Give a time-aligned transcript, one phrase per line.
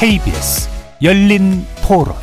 [0.00, 0.68] KBS
[1.02, 2.14] 열린 토론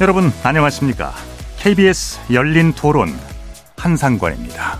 [0.00, 1.12] 여러분 안녕하십니까?
[1.58, 3.10] KBS 열린 토론
[3.76, 4.78] 한상관입니다.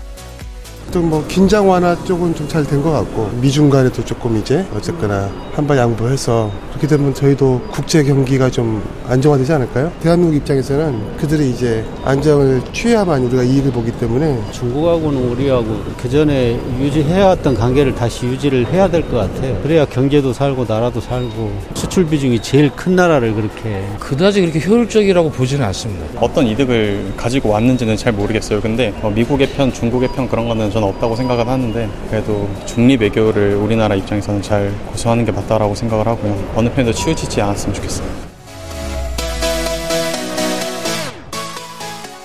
[0.91, 5.67] 좀뭐 긴장 완화 쪽은 좀 잘 된 것 같고 미중 간에도 조금 이제 어쨌거나 한
[5.67, 9.93] 발 양보해서 그렇게 되면 저희도 국제 경기가 좀 안정화되지 않을까요?
[10.03, 17.55] 대한민국 입장에서는 그들이 이제 안정을 취해야만 우리가 이익을 보기 때문에 중국하고는 우리하고 그 전에 유지해왔던
[17.55, 19.61] 관계를 다시 유지를 해야 될 것 같아요.
[19.63, 25.67] 그래야 경제도 살고 나라도 살고 수출 비중이 제일 큰 나라를 그렇게 그다지 그렇게 효율적이라고 보지는
[25.67, 26.07] 않습니다.
[26.19, 28.61] 어떤 이득을 가지고 왔는지는 잘 모르겠어요.
[28.63, 33.57] 근데 뭐 미국의 편, 중국의 편 그런 거는 저는 없다고 생각을 하는데 그래도 중립 외교를
[33.57, 36.39] 우리나라 입장에서는 잘 고수하는 게 맞다라고 생각을 하고요.
[36.55, 38.31] 어느 편도 치우치지 않았으면 좋겠어요.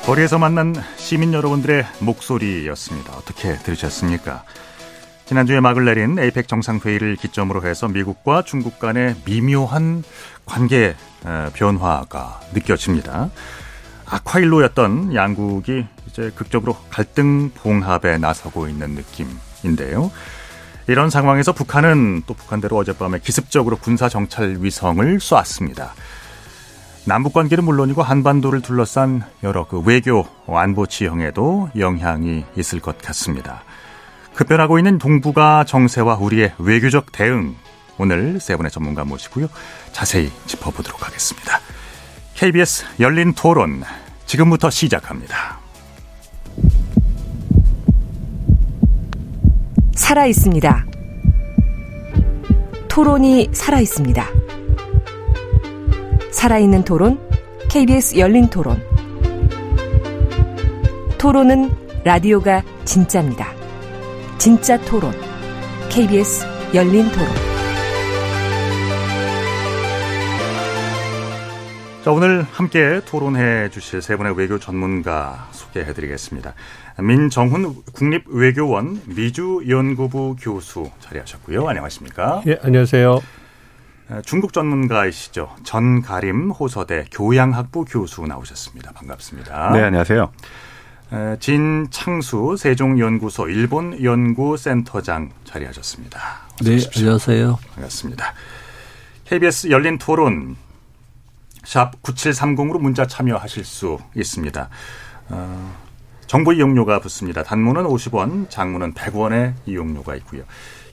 [0.05, 3.13] 거리에서 만난 시민 여러분들의 목소리였습니다.
[3.13, 4.43] 어떻게 들으셨습니까?
[5.25, 10.03] 지난주에 막을 내린 에이펙 정상회의를 기점으로 해서 미국과 중국 간의 미묘한
[10.45, 10.95] 관계
[11.55, 13.31] 변화가 느껴집니다.
[14.05, 20.11] 악화일로였던 양국이 이제 극적으로 갈등 봉합에 나서고 있는 느낌인데요.
[20.87, 25.93] 이런 상황에서 북한은 또 북한대로 어젯밤에 기습적으로 군사 정찰 위성을 쏘았습니다.
[27.05, 33.63] 남북 관계는 물론이고 한반도를 둘러싼 여러 그 외교 안보 지형에도 영향이 있을 것 같습니다.
[34.33, 37.55] 급변하고 있는 동북아 정세와 우리의 외교적 대응
[37.97, 39.47] 오늘 세 분의 전문가 모시고요.
[39.91, 41.59] 자세히 짚어보도록 하겠습니다.
[42.33, 43.83] KBS 열린 토론
[44.25, 45.59] 지금부터 시작합니다.
[49.95, 50.85] 살아 있습니다.
[52.89, 54.25] 토론이 살아 있습니다.
[56.31, 57.17] 살아있는 토론,
[57.69, 58.83] KBS 열린 토론.
[61.17, 61.71] 토론은
[62.03, 63.47] 라디오가 진짜입니다.
[64.37, 65.13] 진짜 토론,
[65.89, 67.27] KBS 열린 토론.
[72.03, 76.53] 자, 오늘 함께 토론해 주실 세 분의 외교 전문가 소개해 드리겠습니다.
[76.99, 81.67] 민정훈 국립외교원 미주연구부 교수 자리하셨고요.
[81.67, 82.41] 안녕하십니까?
[82.47, 83.21] 예, 안녕하세요.
[84.23, 85.55] 중국 전문가이시죠.
[85.63, 88.91] 전가림 호서대 교양학부 교수 나오셨습니다.
[88.93, 89.71] 반갑습니다.
[89.71, 90.31] 네, 안녕하세요.
[91.39, 96.19] 진창수 세종연구소 일본연구센터장 자리하셨습니다.
[96.63, 97.59] 네, 안녕하세요.
[97.73, 98.33] 반갑습니다.
[99.25, 100.55] KBS 열린 토론
[101.63, 104.69] 샵 9730으로 문자 참여하실 수 있습니다.
[105.29, 105.84] 어,
[106.27, 107.43] 정보 이용료가 붙습니다.
[107.43, 110.43] 단문은 50원, 장문은 100원의 이용료가 있고요.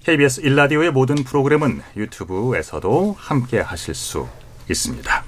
[0.04, 4.28] KBS 일라디오의 모든 프로그램은 유튜브에서도 함께 하실 수
[4.68, 5.24] 있습니다.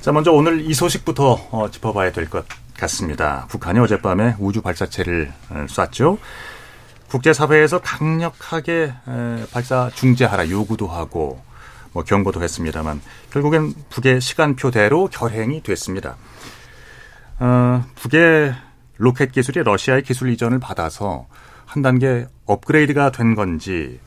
[0.00, 2.44] 자, 먼저 오늘 이 소식부터 어, 짚어봐야 될 것
[2.76, 3.46] 같습니다.
[3.48, 6.18] 북한이 어젯밤에 우주 발사체를 어, 쐈죠.
[7.08, 8.92] 국제사회에서 강력하게
[9.52, 11.40] 발사 중재하라 요구도 하고
[11.92, 13.00] 뭐 경고도 했습니다만
[13.30, 16.16] 결국엔 북의 시간표대로 결행이 됐습니다.
[17.38, 18.54] 어, 북의
[18.96, 21.26] 로켓 기술이 러시아의 기술 이전을 받아서
[21.66, 23.98] 한 단계 업그레이드가 된 건지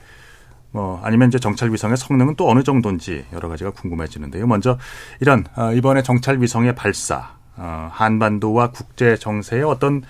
[0.72, 4.46] 뭐 아니면 이제 정찰 위성의 성능은 또 어느 정도인지 여러 가지가 궁금해지는데요.
[4.48, 4.78] 먼저
[5.20, 10.04] 이런 어, 이번에 정찰 위성의 발사 어, 한반도와 국제 정세에 어떤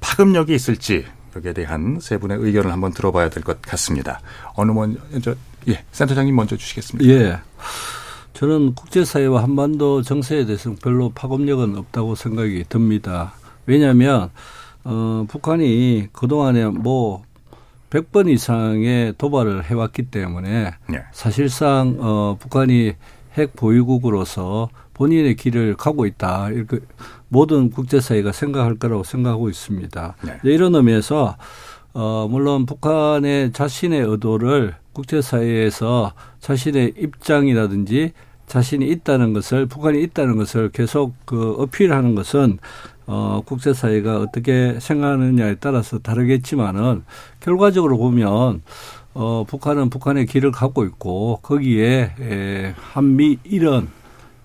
[0.00, 1.04] 파급력이 있을지
[1.34, 4.20] 여기에 대한 세 분의 의견을 한번 들어봐야 될 것 같습니다.
[4.54, 5.34] 어느 먼저
[5.68, 7.10] 예 센터장님 먼저 주시겠습니다.
[7.10, 7.38] 예.
[8.34, 13.34] 저는 국제사회와 한반도 정세에 대해서는 별로 파급력은 없다고 생각이 듭니다.
[13.66, 14.30] 왜냐하면
[14.84, 17.22] 어, 북한이 그동안에 뭐
[17.90, 21.02] 100번 이상의 도발을 해왔기 때문에 네.
[21.12, 22.94] 사실상 어, 북한이
[23.34, 26.50] 핵 보유국으로서 본인의 길을 가고 있다.
[26.50, 26.80] 이렇게
[27.28, 30.16] 모든 국제사회가 생각할 거라고 생각하고 있습니다.
[30.22, 30.38] 네.
[30.44, 31.36] 이런 의미에서
[31.94, 38.12] 어, 물론 북한의 자신의 의도를 국제사회에서 자신의 입장이라든지
[38.46, 42.58] 자신이 있다는 것을 북한이 있다는 것을 계속 그 어필하는 것은
[43.14, 47.04] 어, 국제사회가 어떻게 생각하느냐에 따라서 다르겠지만은
[47.40, 48.62] 결과적으로 보면
[49.12, 53.90] 어, 북한은 북한의 길을 갖고 있고 거기에 에, 한미 일원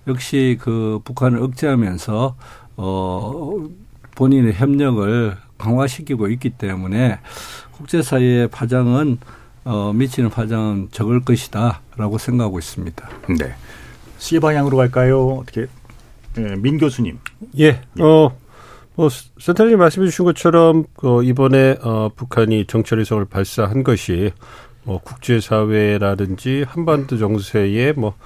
[0.06, 2.36] 역시 그 북한을 억제하면서
[2.76, 3.68] 어,
[4.16, 7.20] 본인의 협력을 강화시키고 있기 때문에
[7.72, 9.16] 국제사회의 파장은
[9.64, 13.08] 어, 미치는 파장은 적을 것이다라고 생각하고 있습니다.
[13.38, 13.54] 네.
[14.18, 15.38] C 방향으로 갈까요?
[15.38, 15.68] 어떻게
[16.36, 17.18] 예, 민 교수님?
[17.58, 17.80] 예.
[17.98, 18.47] 어.
[18.98, 19.08] 뭐
[19.38, 24.32] 센터님 말씀해 주신 것처럼 그 이번에 어 북한이 정찰위성을 발사한 것이
[24.82, 28.16] 뭐 국제사회라든지 한반도 정세에 뭐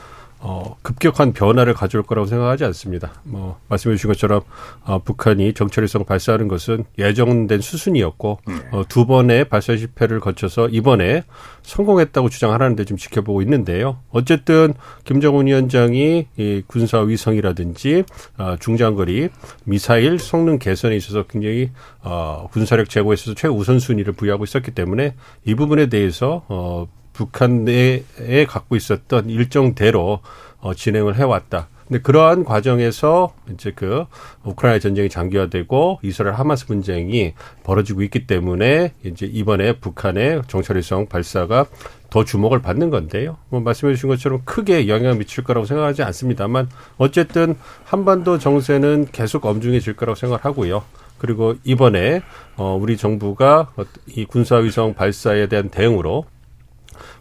[0.45, 3.13] 어, 급격한 변화를 가져올 거라고 생각하지 않습니다.
[3.23, 4.41] 뭐, 말씀해 주신 것처럼,
[4.85, 8.55] 어, 북한이 정찰위성 발사하는 것은 예정된 수순이었고, 네.
[8.73, 11.23] 어, 두 번의 발사 실패를 거쳐서 이번에
[11.63, 13.99] 성공했다고 주장하는데 좀 지켜보고 있는데요.
[14.11, 14.75] 어쨌든,
[15.05, 18.03] 김정은 위원장이 이 군사 위성이라든지,
[18.39, 19.29] 어, 중장거리
[19.65, 21.71] 미사일 성능 개선에 있어서 굉장히,
[22.03, 28.77] 어, 군사력 제고에 있어서 최우선순위를 부여하고 있었기 때문에 이 부분에 대해서, 어, 북한 내에 갖고
[28.77, 30.21] 있었던 일정대로
[30.61, 31.69] 어, 진행을 해왔다.
[31.93, 34.07] 근데 그러한 과정에서 이제 그
[34.45, 41.67] 우크라이나 전쟁이 장기화되고 이스라엘 하마스 분쟁이 벌어지고 있기 때문에 이제 이번에 북한의 정찰위성 발사가
[42.09, 43.37] 더 주목을 받는 건데요.
[43.51, 49.95] 뭐 말씀해 주신 것처럼 크게 영향을 미칠 거라고 생각하지 않습니다만 어쨌든 한반도 정세는 계속 엄중해질
[49.95, 50.85] 거라고 생각하고요.
[51.19, 52.23] 그리고 이번에
[52.57, 53.71] 어 우리 정부가
[54.07, 56.25] 이 군사위성 발사에 대한 대응으로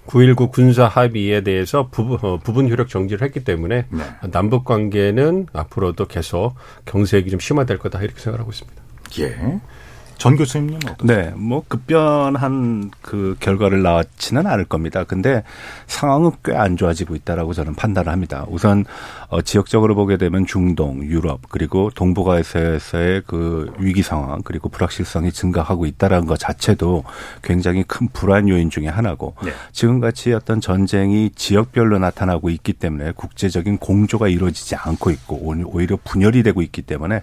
[0.08, 4.04] 9.19 군사 합의에 대해서 부분, 어, 부분 효력 정지를 했기 때문에 네.
[4.32, 6.56] 남북 관계는 앞으로도 계속
[6.86, 8.82] 경색이 좀 심화될 거다 이렇게 생각하고 있습니다.
[9.20, 9.60] 예.
[10.22, 11.18] 전 교수님은 어떠세요?
[11.22, 15.04] 네, 뭐 급변한 그 결과를 낳지는 않을 겁니다.
[15.04, 15.44] 근데
[15.88, 18.46] 상황은 꽤 안 좋아지고 있다라고 저는 판단을 합니다.
[18.48, 18.86] 우선
[19.30, 26.28] 어, 지역적으로 보게 되면 중동, 유럽 그리고 동북아에서의 그 위기 상황 그리고 불확실성이 증가하고 있다라는
[26.28, 27.04] 것 자체도
[27.42, 29.52] 굉장히 큰 불안 요인 중의 하나고 네.
[29.72, 36.62] 지금같이 어떤 전쟁이 지역별로 나타나고 있기 때문에 국제적인 공조가 이루어지지 않고 있고 오히려 분열이 되고
[36.62, 37.22] 있기 때문에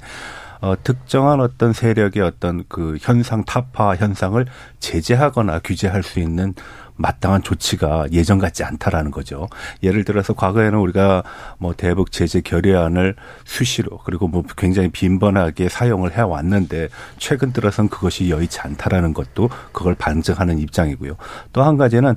[0.60, 4.44] 어, 특정한 어떤 세력의 어떤 그 현상 타파 현상을
[4.81, 6.55] 제재하거나 규제할 수 있는
[6.96, 9.49] 마땅한 조치가 예전 같지 않다라는 거죠.
[9.84, 11.22] 예를 들어서 과거에는 우리가
[11.58, 13.14] 뭐 대북 제재 결의안을
[13.44, 16.88] 수시로 그리고 뭐 굉장히 빈번하게 사용을 해 왔는데
[17.19, 21.16] 최근 들어선 그것이 여의치 않다라는 것도 그걸 반증하는 입장이고요.
[21.52, 22.16] 또 한 가지는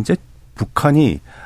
[0.00, 0.16] 이제
[0.56, 1.36] 북한이 어,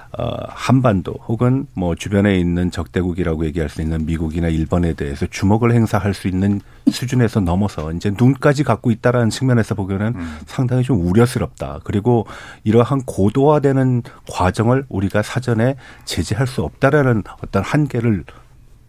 [0.48, 6.28] 한반도 혹은 뭐 주변에 있는 적대국이라고 얘기할 수 있는 미국이나 일본에 대해서 주목을 행사할 수
[6.28, 6.60] 있는
[6.90, 10.38] 수준에서 넘어서 이제 눈까지 갖고 있다라는 측면에서 보기에는 음.
[10.46, 11.80] 상당히 좀 우려스럽다.
[11.84, 12.26] 그리고
[12.64, 18.24] 이러한 고도화되는 과정을 우리가 사전에 제재할 수 없다라는 어떤 한계를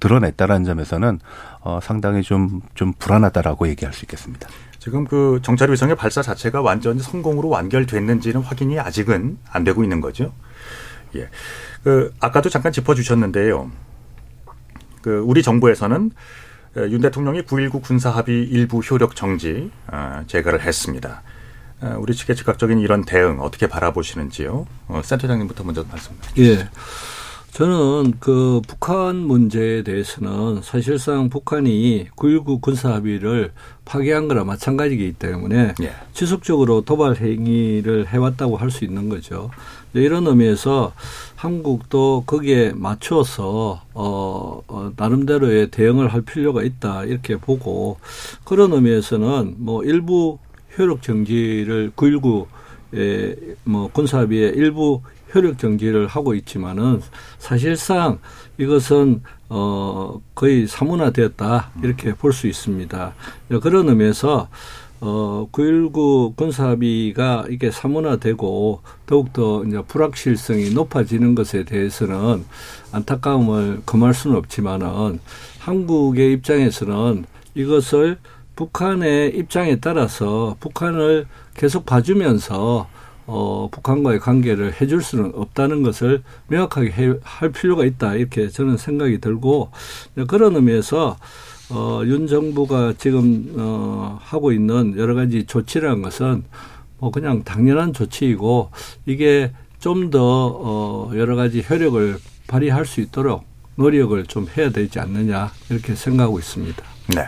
[0.02, 1.20] 드러냈다라는 점에서는
[1.62, 4.50] 어, 상당히 좀, 좀 불안하다라고 얘기할 수 있겠습니다.
[4.80, 10.34] 지금 그 정찰 위성의 발사 자체가 완전히 성공으로 완결됐는지는 확인이 아직은 안 되고 있는 거죠.
[11.16, 11.30] 예.
[11.84, 13.72] 그 아까도 잠깐 짚어주셨는데요.
[15.02, 16.12] 그 우리 정부에서는
[16.78, 21.22] 윤 대통령이 9.19 군사합의 일부 효력 정지 어, 제거를 했습니다.
[21.82, 24.66] 어, 우리 측의 즉각적인 이런 대응 어떻게 바라보시는지요?
[24.88, 26.14] 어, 센터장님부터 먼저 말씀.
[26.40, 26.70] 예.
[27.52, 33.52] 저는 그 북한 문제에 대해서는 사실상 북한이 9.19 군사합의를
[33.86, 35.94] 파기한 거나 마찬가지이기 때문에 예.
[36.14, 39.52] 지속적으로 도발 행위를 해왔다고 할 수 있는 거죠.
[39.94, 40.94] 이런 의미에서
[41.36, 47.98] 한국도 거기에 맞춰서 어, 어 나름대로의 대응을 할 필요가 있다 이렇게 보고
[48.44, 50.40] 그런 의미에서는 뭐 일부
[50.78, 55.02] 효력 정지를 9.19의 뭐 군사합의의 일부
[55.36, 57.02] 효력 정지를 하고 있지만은
[57.40, 58.20] 사실상
[58.58, 63.14] 이것은 어 거의 사문화되었다 이렇게 볼 수 있습니다.
[63.62, 64.48] 그런 의미에서
[65.06, 72.46] 어, 9.19 군사합의가 이게 사문화되고 더욱더 이제 불확실성이 높아지는 것에 대해서는
[72.94, 75.20] 안타까움을 금할 수는 없지만은
[75.60, 78.18] 한국의 입장에서는 이것을
[78.56, 82.88] 북한의 입장에 따라서 북한을 계속 봐주면서
[83.26, 88.16] 어, 북한과의 관계를 해줄 수는 없다는 것을 명확하게 해, 할 필요가 있다.
[88.16, 89.72] 이렇게 저는 생각이 들고,
[90.28, 91.16] 그런 의미에서,
[91.70, 96.44] 어, 윤 정부가 지금, 어, 하고 있는 여러 가지 조치라는 것은
[97.00, 98.72] 뭐 그냥 당연한 조치이고,
[99.06, 102.18] 이게 좀 더, 어, 여러 가지 효력을
[102.48, 106.84] 발휘할 수 있도록 노력을 좀 해야 되지 않느냐, 이렇게 생각하고 있습니다.
[107.16, 107.28] 네.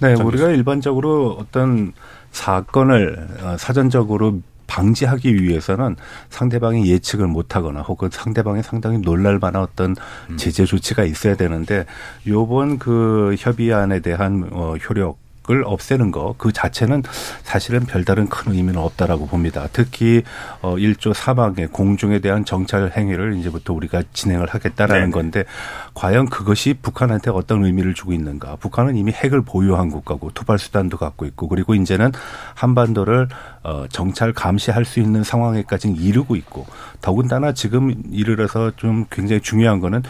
[0.00, 1.92] 네, 우리가 일반적으로 어떤
[2.32, 4.40] 사건을 어, 사전적으로
[4.72, 5.96] 방지하기 위해서는
[6.30, 9.94] 상대방이 예측을 못하거나 혹은 상대방이 상당히 놀랄 만한 어떤
[10.30, 10.36] 음.
[10.38, 11.84] 제재 조치가 있어야 되는데
[12.26, 17.02] 요번 그 협의안에 대한 어 효력 을 없애는 거 그 자체는
[17.42, 19.68] 사실은 별다른 큰 의미는 없다라고 봅니다.
[19.72, 20.22] 특히
[20.60, 25.10] 어 1조 사방의 공중에 대한 정찰 행위를 이제부터 우리가 진행을 하겠다라는 네네.
[25.12, 25.44] 건데
[25.94, 28.56] 과연 그것이 북한한테 어떤 의미를 주고 있는가?
[28.56, 32.12] 북한은 이미 핵을 보유한 국가고 투발 수단도 갖고 있고 그리고 이제는
[32.54, 33.28] 한반도를
[33.64, 36.66] 어 정찰 감시할 수 있는 상황에까지 이르고 있고
[37.00, 40.02] 더군다나 지금 이르러서 좀 굉장히 중요한 거는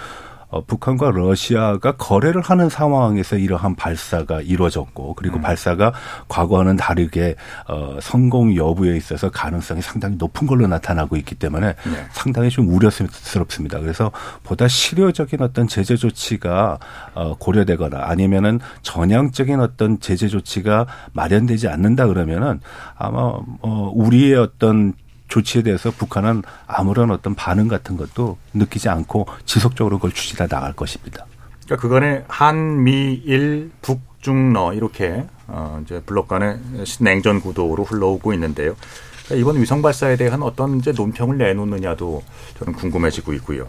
[0.52, 5.40] 어, 북한과 러시아가 거래를 하는 상황에서 이러한 발사가 이루어졌고 그리고 음.
[5.40, 5.94] 발사가
[6.28, 12.06] 과거와는 다르게 어, 성공 여부에 있어서 가능성이 상당히 높은 걸로 나타나고 있기 때문에 네.
[12.12, 13.80] 상당히 좀 우려스럽습니다.
[13.80, 14.12] 그래서
[14.44, 16.78] 보다 실효적인 어떤 제재 조치가
[17.14, 22.60] 어, 고려되거나 아니면은 전향적인 어떤 제재 조치가 마련되지 않는다 그러면은
[22.98, 23.20] 아마
[23.62, 24.92] 어, 우리의 어떤
[25.32, 31.24] 조치에 대해서 북한은 아무런 어떤 반응 같은 것도 느끼지 않고 지속적으로 그걸 추진해 나갈 것입니다.
[31.64, 36.58] 그러니까 그간에 한미일 북중러 이렇게 어 이제 블록 간의
[37.00, 38.76] 냉전 구도로 흘러오고 있는데요.
[39.24, 42.22] 그러니까 이번 위성 발사에 대한 어떤 이제 논평을 내놓느냐도
[42.58, 43.68] 저는 궁금해지고 있고요.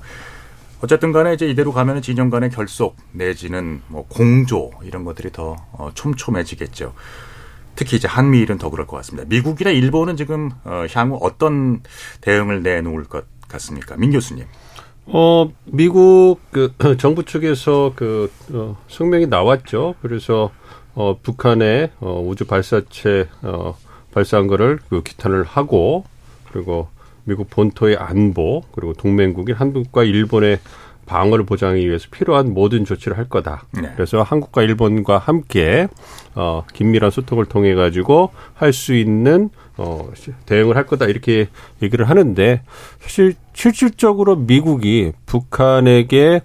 [0.82, 5.91] 어쨌든 간에 이제 이대로 가면 진영 간의 결속 내지는 뭐 공조 이런 것들이 더 어,
[5.93, 6.93] 촘촘해지겠죠.
[7.75, 9.27] 특히 이제 한미일은 더 그럴 것 같습니다.
[9.27, 11.82] 미국이나 일본은 지금 어, 향후 어떤
[12.22, 13.96] 대응을 내놓을 것 같습니까?
[13.98, 14.46] 민 교수님.
[15.06, 19.96] 어, 미국 그 정부 측에서 그 어, 성명이 나왔죠.
[20.01, 20.51] 그래서
[20.96, 23.75] 어, 북한의 어, 우주 발사체 어,
[24.12, 26.06] 발사한 거를 그 기탄을 하고
[26.51, 26.88] 그리고
[27.25, 30.60] 미국 본토의 안보 그리고 동맹국인 한국과 일본의
[31.13, 33.65] 방어를 보장하기 위해서 필요한 모든 조치를 할 거다.
[33.72, 33.91] 네.
[33.96, 35.88] 그래서 한국과 일본과 함께
[36.34, 40.10] 어 긴밀한 소통을 통해 가지고 할 수 있는 어
[40.48, 41.50] 대응을 할 거다 이렇게
[41.84, 42.63] 얘기를 하는데
[43.00, 46.41] 사실 실질적으로 미국이 북한에게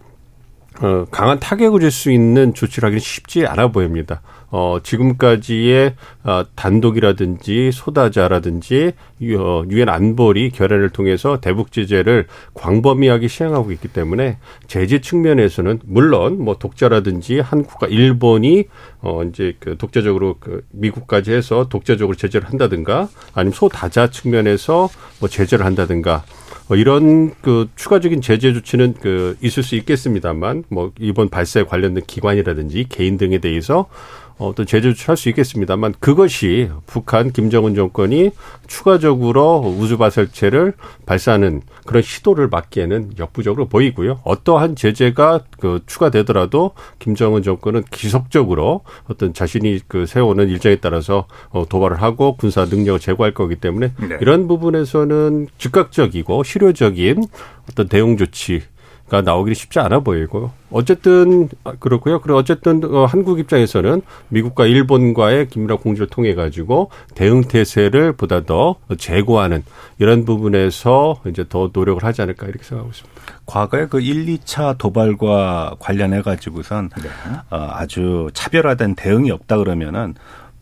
[0.83, 4.21] 어 강한 타격을 줄 수 있는 조치를 하기는 쉽지 않아 보입니다.
[4.51, 8.93] 어, 지금까지의 어, 단독이라든지 소다자라든지
[9.39, 16.57] 어, 유엔 안보리 결연을 통해서 대북 제재를 광범위하게 시행하고 있기 때문에 제재 측면에서는 물론 뭐
[16.59, 18.65] 독자라든지 한국과 일본이
[19.01, 24.89] 어 이제 그 독자적으로 그 미국까지 해서 독자적으로 제재를 한다든가 아니면 소다자 측면에서
[25.21, 26.25] 뭐 제재를 한다든가
[26.69, 32.87] 뭐 이런 그 추가적인 제재 조치는 그 있을 수 있겠습니다만 뭐 이번 발사에 관련된 기관이라든지
[32.89, 33.89] 개인 등에 대해서
[34.39, 38.31] 어떤 제재 조치할 수 있겠습니다만 그것이 북한 김정은 정권이
[38.67, 40.75] 추가적으로 우주 발사체를
[41.07, 44.21] 발사하는 그런 시도를 막기에는 역부족으로 보이고요.
[44.25, 52.01] 어떠한 제재가 그 추가되더라도 김정은 정권은 기속적으로 어떤 자신이 그 세워오는 일정에 따라서 어 도발을
[52.01, 54.19] 하고 군사 능력을 제고할 거기 때문에 네.
[54.21, 57.25] 이런 부분에서는 즉각적이고 실효적인
[57.71, 58.63] 어떤 대응 조치
[59.09, 62.21] 가 나오기 쉽지 않아 보이고 어쨌든 아, 그렇고요.
[62.21, 68.77] 그리고 어쨌든 어, 한국 입장에서는 미국과 일본과의 긴밀한 공조를 통해 가지고 대응 태세를 보다 더
[68.99, 69.65] 제고하는
[69.99, 73.23] 이런 부분에서 이제 더 노력을 하지 않을까 이렇게 생각하고 있습니다.
[73.47, 77.09] 과거에 그 1, 2차 도발과 관련해 가지고선 네.
[77.51, 80.15] 어, 아주 차별화된 대응이 없다 그러면은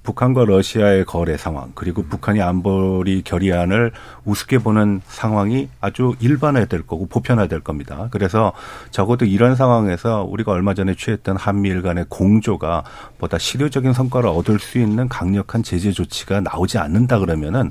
[0.07, 3.93] 북한과 러시아의 거래 상황 그리고 북한이 안보리 결의안을
[4.25, 8.09] 우습게 보는 상황이 아주 일반화될 거고 보편화될 겁니다.
[8.13, 8.53] 그래서
[8.91, 12.85] 적어도 이런 상황에서 우리가 얼마 전에 취했던 한미일 간의 공조가
[13.19, 17.71] 보다 실효적인 성과를 얻을 수 있는 강력한 제재 조치가 나오지 않는다 그러면은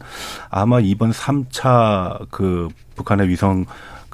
[0.50, 3.66] 아마 이번 3차 그 북한의 위성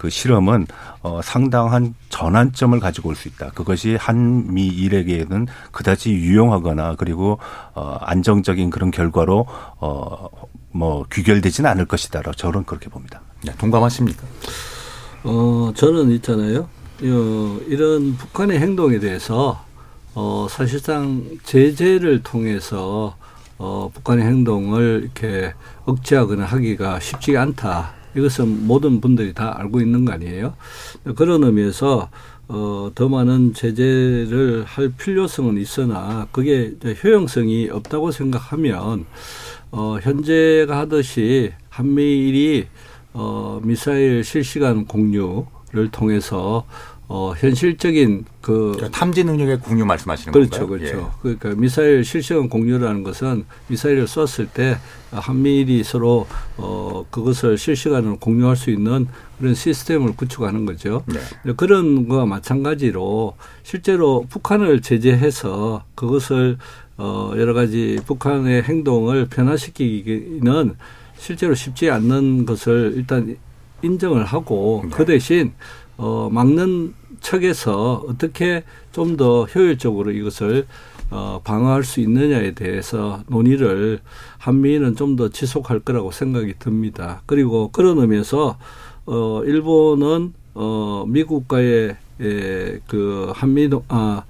[0.01, 0.65] 그 실험은
[1.03, 3.51] 어, 상당한 전환점을 가지고 올 수 있다.
[3.51, 7.38] 그것이 한미일에게는 그다지 유용하거나 그리고
[7.75, 9.46] 어, 안정적인 그런 결과로
[9.79, 10.27] 어,
[10.72, 13.22] 뭐 귀결되지는 않을 것이다라고 저는 그렇게 봅니다.
[13.43, 14.24] 네, 동감하십니까?
[15.24, 16.62] 어, 저는 있잖아요.
[17.03, 19.63] 어, 이런 북한의 행동에 대해서
[20.15, 23.15] 어, 사실상 제재를 통해서
[23.60, 25.53] 어, 북한의 행동을 이렇게
[25.86, 28.00] 억제하거나 하기가 쉽지 않다.
[28.15, 30.53] 이것은 모든 분들이 다 알고 있는 거 아니에요.
[31.15, 32.09] 그런 의미에서
[32.47, 39.05] 어, 더 많은 제재를 할 필요성은 있으나 그게 효용성이 없다고 생각하면
[39.71, 42.67] 어, 현재가 하듯이 한미일이
[43.13, 46.65] 어, 미사일 실시간 공유를 통해서
[47.13, 50.79] 어, 현실적인 그 그러니까 탐지 능력의 공유 말씀하시는 그렇죠, 건가요?
[50.79, 50.97] 그렇죠.
[50.97, 51.19] 예.
[51.21, 54.77] 그러니까 미사일 실시간 공유라는 것은 미사일을 쐈을 때
[55.11, 56.25] 한미일이 서로
[56.55, 61.03] 어 그것을 실시간으로 공유할 수 있는 그런 시스템을 구축하는 거죠.
[61.05, 61.51] 네.
[61.57, 66.59] 그런 거와 마찬가지로 실제로 북한을 제재해서 그것을
[66.95, 70.75] 어 여러 가지 북한의 행동을 변화시키기는
[71.17, 73.35] 실제로 쉽지 않는 것을 일단
[73.81, 74.91] 인정을 하고 네.
[74.95, 75.51] 그 대신
[75.97, 80.65] 어 막는 측에서 어떻게 좀 더 효율적으로 이것을
[81.09, 83.99] 어, 방어할 수 있느냐에 대해서 논의를
[84.37, 87.21] 한미는 좀 더 지속할 거라고 생각이 듭니다.
[87.25, 88.57] 그리고 그런 의미에서
[89.05, 94.23] 어, 일본은 어, 미국과의 에, 그 한미 동 아,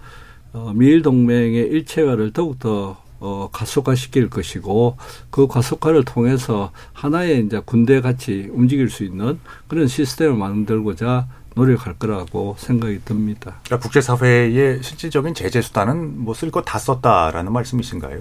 [0.53, 4.97] 어, 미일 동맹의 일체화를 더욱더 어, 가속화시킬 것이고
[5.29, 12.55] 그 가속화를 통해서 하나의 이제 군대 같이 움직일 수 있는 그런 시스템을 만들고자 노력할 거라고
[12.57, 13.55] 생각이 듭니다.
[13.65, 18.19] 그러니까 국제사회의 실질적인 제재 수단은 뭐 쓸 거 다 썼다라는 말씀이신가요?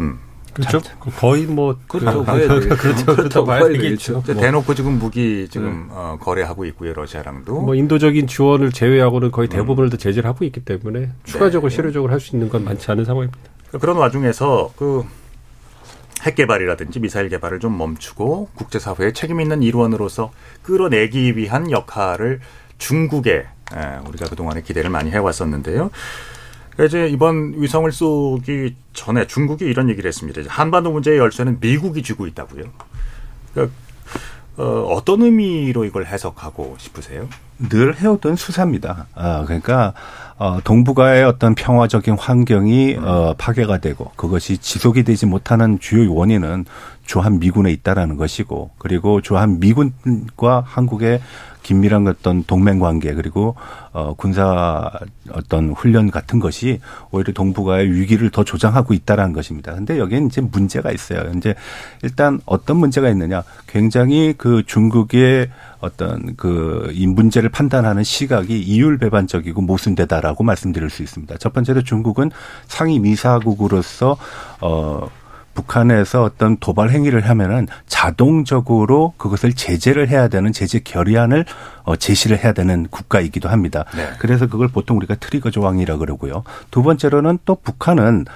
[0.00, 0.18] 음.
[0.52, 0.80] 그렇죠.
[1.18, 2.24] 거의 뭐 그렇죠.
[2.24, 3.06] 그, 그렇죠.
[3.16, 3.44] 그렇죠.
[3.44, 4.22] 봐야 되겠죠.
[4.26, 4.34] 뭐.
[4.34, 5.94] 대놓고 지금 무기 지금 네.
[5.94, 7.60] 어, 거래하고 있고요, 러시아랑도.
[7.60, 11.74] 뭐 인도적인 지원을 제외하고는 거의 대부분을 다 제재를 하고 있기 때문에 추가적으로 네.
[11.74, 13.38] 실효적으로 할 수 있는 건 많지 않은 상황입니다.
[13.80, 15.04] 그런 와중에서 그
[16.24, 22.40] 핵 개발이라든지 미사일 개발을 좀 멈추고 국제사회의 책임 있는 일원으로서 끌어내기 위한 역할을
[22.78, 25.90] 중국에 예, 우리가 그동안에 기대를 많이 해왔었는데요.
[26.84, 30.42] 이제 이번 위성을 쏘기 전에 중국이 이런 얘기를 했습니다.
[30.48, 32.64] 한반도 문제의 열쇠는 미국이 쥐고 있다고요.
[33.52, 33.76] 그러니까
[34.56, 37.28] 어, 어떤 의미로 이걸 해석하고 싶으세요?
[37.58, 39.06] 늘 해오던 수사입니다.
[39.14, 39.94] 아, 그러니까
[40.36, 46.64] 어, 동북아의 어떤 평화적인 환경이 어, 파괴가 되고 그것이 지속이 되지 못하는 주요 원인은
[47.04, 51.20] 주한 미군에 있다라는 것이고 그리고 주한 미군과 한국의
[51.62, 53.56] 긴밀한 어떤 동맹 관계 그리고
[53.92, 54.90] 어 군사
[55.30, 56.80] 어떤 훈련 같은 것이
[57.10, 59.74] 오히려 동북아의 위기를 더 조장하고 있다라는 것입니다.
[59.74, 61.30] 근데 여기는 이제 문제가 있어요.
[61.36, 61.54] 이제
[62.02, 63.44] 일단 어떤 문제가 있느냐?
[63.66, 65.48] 굉장히 그 중국의
[65.80, 71.36] 어떤 그 이 문제를 판단하는 시각이 이율배반적이고 모순되다라고 말씀드릴 수 있습니다.
[71.38, 72.30] 첫 번째로 중국은
[72.66, 74.16] 상위 미사국으로서
[74.60, 75.08] 어
[75.54, 81.44] 북한에서 어떤 도발 행위를 하면은 자동적으로 그것을 제재를 해야 되는 제재 결의안을
[81.84, 83.84] 어, 제시를 해야 되는 국가이기도 합니다.
[83.96, 84.10] 네.
[84.18, 86.44] 그래서 그걸 보통 우리가 트리거 조항이라 그러고요.
[86.70, 88.26] 두 번째로는 또 북한은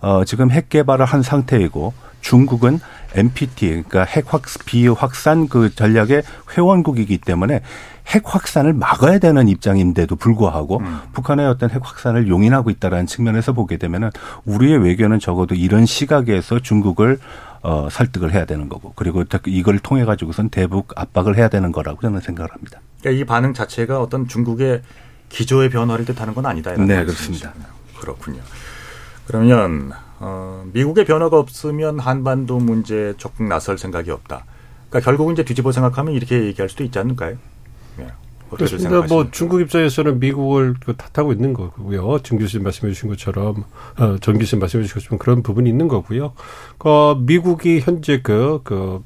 [0.00, 2.80] 어, 지금 핵 개발을 한 상태이고 중국은
[3.14, 6.22] NPT 그러니까 핵 확, 비확산 그 전략의
[6.56, 7.62] 회원국이기 때문에
[8.08, 10.98] 핵 확산을 막아야 되는 입장인데도 불구하고 음.
[11.12, 14.10] 북한의 어떤 핵 확산을 용인하고 있다라는 측면에서 보게 되면은
[14.46, 17.18] 우리의 외교는 적어도 이런 시각에서 중국을
[17.62, 22.20] 어, 설득을 해야 되는 거고 그리고 이걸 통해 가지고선 대북 압박을 해야 되는 거라고 저는
[22.20, 22.80] 생각을 합니다.
[23.00, 24.82] 그러니까 이 반응 자체가 어떤 중국의
[25.28, 26.72] 기조의 변화를 뜻하는 건 아니다.
[26.74, 27.52] 네, 그렇습니다.
[27.98, 28.40] 그렇군요.
[29.26, 34.44] 그러면 어, 미국의 변화가 없으면 한반도 문제 적극 나설 생각이 없다.
[34.88, 37.36] 그러니까 결국은 이제 뒤집어 생각하면 이렇게 얘기할 수도 있지 않을까요?
[38.50, 39.02] 그렇습니다.
[39.02, 42.18] 뭐 중국 입장에서는 미국을 그 탓하고 있는 거고요.
[42.22, 43.64] 정 교수님 말씀해 주신 것처럼
[43.98, 46.32] 어, 정 교수님 말씀해 주신 것처럼 그런 부분이 있는 거고요.
[46.78, 49.02] 그 미국이 현재 그, 그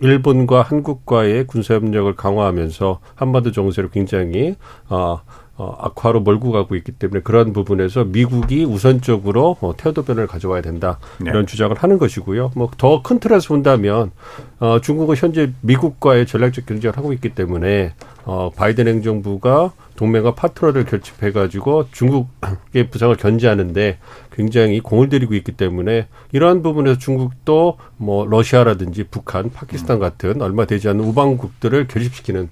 [0.00, 4.56] 일본과 한국과의 군사협력을 강화하면서 한반도 정세를 굉장히
[4.88, 5.20] 어,
[5.56, 10.98] 어, 악화로 몰고 가고 있기 때문에 그런 부분에서 미국이 우선적으로 어, 태도 변을 가져와야 된다
[11.20, 11.30] 네.
[11.30, 12.50] 이런 주장을 하는 것이고요.
[12.56, 14.10] 뭐 더 큰 틀에서 본다면
[14.58, 21.30] 어, 중국은 현재 미국과의 전략적 경쟁을 하고 있기 때문에 어, 바이든 행정부가 동맹과 파트너를 결집해
[21.30, 23.98] 가지고 중국의 부상을 견제하는데
[24.32, 30.88] 굉장히 공을 들이고 있기 때문에 이러한 부분에서 중국도 뭐 러시아라든지 북한, 파키스탄 같은 얼마 되지
[30.88, 32.48] 않는 우방국들을 결집시키는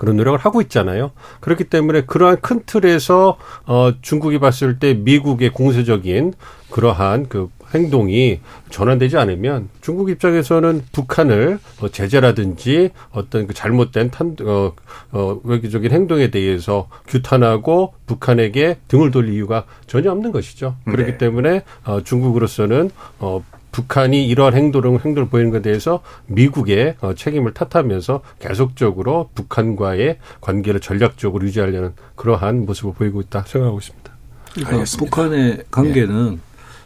[0.00, 1.10] 그런 노력을 하고 있잖아요.
[1.40, 3.36] 그렇기 때문에 그러한 큰 틀에서
[3.66, 6.32] 어 중국이 봤을 때 미국의 공세적인
[6.70, 14.72] 그러한 그 행동이 전환되지 않으면 중국 입장에서는 북한을 어, 제재라든지 어떤 그 잘못된 탄, 어,
[15.12, 20.76] 어, 외교적인 행동에 대해서 규탄하고 북한에게 등을 돌릴 이유가 전혀 없는 것이죠.
[20.86, 21.18] 그렇기 네.
[21.18, 28.22] 때문에 어, 중국으로서는 어, 북한이 이러한 행동을 행동을 보이는 것에 대해서 미국의 어, 책임을 탓하면서
[28.38, 34.10] 계속적으로 북한과의 관계를 전략적으로 유지하려는 그러한 모습을 보이고 있다 생각하고 있습니다.
[34.54, 36.38] 그러니까 북한의 관계는 네.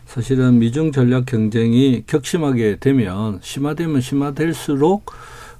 [0.06, 5.10] 사실은 미중 전략 경쟁이 격심하게 되면 심화되면 심화될수록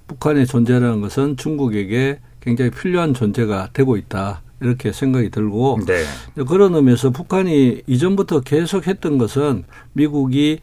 [0.06, 4.42] 북한의 존재라는 것은 중국에게 굉장히 필요한 존재가 되고 있다.
[4.60, 6.04] 이렇게 생각이 들고 네.
[6.44, 10.58] 그런 의미에서 북한이 이전부터 계속 했던 것은 미국이 에,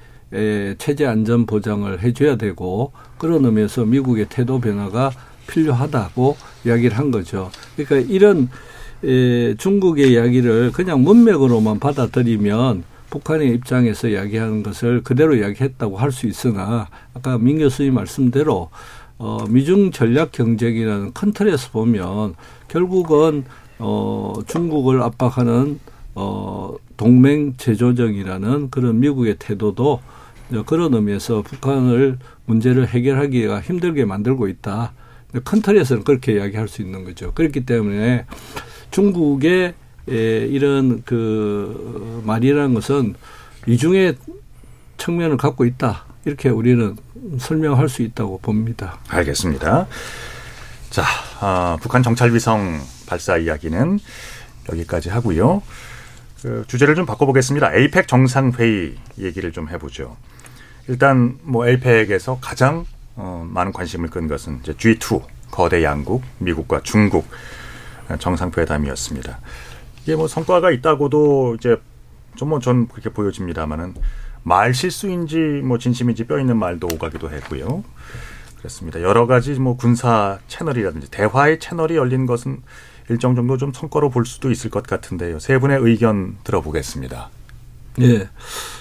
[0.77, 5.11] 체제 안전 보장을 해줘야 되고 그런 의미에서 미국의 태도 변화가
[5.47, 7.49] 필요하다고 이야기를 한 거죠.
[7.75, 8.49] 그러니까 이런
[9.03, 16.87] 에, 중국의 이야기를 그냥 문맥으로만 받아들이면 북한의 입장에서 이야기하는 것을 그대로 이야기했다고 할 수 있으나
[17.13, 18.69] 아까 민 교수님 말씀대로
[19.17, 22.35] 어, 미중 전략 경쟁이라는 큰 틀에서 보면
[22.69, 23.43] 결국은
[23.79, 25.79] 어, 중국을 압박하는
[26.15, 30.01] 어, 동맹 제조정이라는 그런 미국의 태도도
[30.67, 34.93] 그런 의미에서 북한을 문제를 해결하기가 힘들게 만들고 있다.
[35.43, 37.31] 큰 틀에서는 그렇게 이야기할 수 있는 거죠.
[37.33, 38.27] 그렇기 때문에
[38.91, 39.73] 중국의
[40.05, 43.15] 이런 그 말이라는 것은
[43.65, 44.17] 이중의
[44.97, 46.05] 측면을 갖고 있다.
[46.25, 46.95] 이렇게 우리는
[47.39, 48.99] 설명할 수 있다고 봅니다.
[49.07, 49.87] 알겠습니다.
[50.91, 51.03] 자,
[51.41, 53.97] 어, 북한 정찰위성 발사 이야기는
[54.71, 55.63] 여기까지 하고요.
[56.41, 57.75] 그 주제를 좀 바꿔보겠습니다.
[57.75, 60.17] 에이펙 정상회의 얘기를 좀 해보죠.
[60.87, 67.27] 일단 뭐 엘펙에서 가장 어, 많은 관심을 끈 것은 이제 G2 거대 양국 미국과 중국
[68.17, 69.39] 정상회담이었습니다.
[70.01, 71.77] 이게 뭐 성과가 있다고도 이제
[72.35, 73.93] 좀뭐전 그렇게 보여집니다만은
[74.43, 77.83] 말 실수인지 뭐 진심인지 뼈 있는 말도 오가기도 했고요.
[78.57, 79.01] 그렇습니다.
[79.01, 82.61] 여러 가지 뭐 군사 채널이라든지 대화의 채널이 열린 것은
[83.11, 85.39] 일정 정도 좀 성과로 볼 수도 있을 것 같은데요.
[85.39, 87.29] 세 분의 의견 들어보겠습니다.
[87.99, 88.29] 예.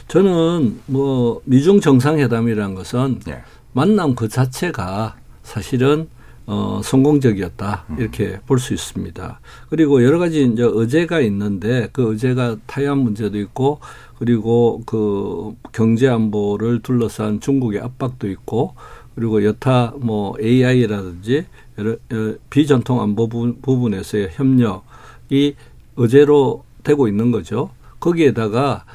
[0.06, 3.42] 저는 뭐 미중 정상회담이라는 것은 예.
[3.72, 6.08] 만남 그 자체가 사실은
[6.46, 7.84] 어, 성공적이었다.
[7.98, 8.38] 이렇게 음.
[8.46, 9.40] 볼수 있습니다.
[9.68, 13.78] 그리고 여러 가지 이제 의제가 있는데 그 의제가 타이완 문제도 있고
[14.18, 18.74] 그리고 그 경제 안보를 둘러싼 중국의 압박도 있고
[19.20, 21.44] 그리고 여타 뭐 AI라든지
[21.76, 25.56] 여러, 여러 비전통 안보 부분, 에서의 협력이
[25.96, 27.68] 의제로 되고 있는 거죠.
[28.00, 28.86] 거기에다가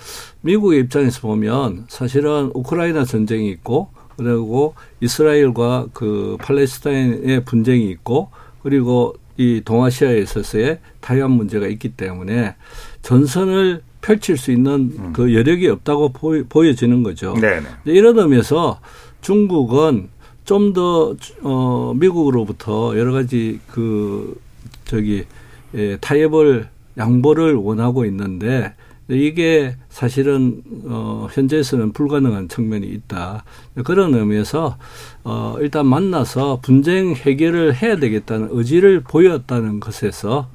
[0.41, 8.31] 미국의 입장에서 보면 사실은 우크라이나 전쟁이 있고 그리고 이스라엘과 그 팔레스타인의 분쟁이 있고
[8.63, 12.55] 그리고 이 동아시아에 있어서의 타이완 문제가 있기 때문에
[13.03, 15.13] 전선을 펼칠 수 있는 음.
[15.13, 16.13] 그 여력이 없다고
[16.49, 17.35] 보여, 지는 거죠.
[17.35, 17.67] 네네.
[17.85, 18.79] 이런 의미에서
[19.21, 20.09] 중국은
[20.45, 24.39] 좀 더 어, 미국으로부터 여러 가지 그
[24.86, 25.25] 저기
[25.73, 28.73] 예, 타협을 양보를 원하고 있는데
[29.08, 33.43] 이게 사실은 어 현재에서는 불가능한 측면이 있다.
[33.84, 34.77] 그런 의미에서
[35.23, 40.47] 어 일단 만나서 분쟁 해결을 해야 되겠다는 의지를 보였다는 것에서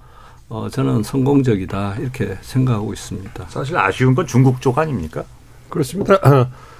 [0.48, 3.46] 어 저는 성공적이다 이렇게 생각하고 있습니다.
[3.50, 5.22] 사실 아쉬운 건 중국 쪽 아닙니까?
[5.68, 6.18] 그렇습니다.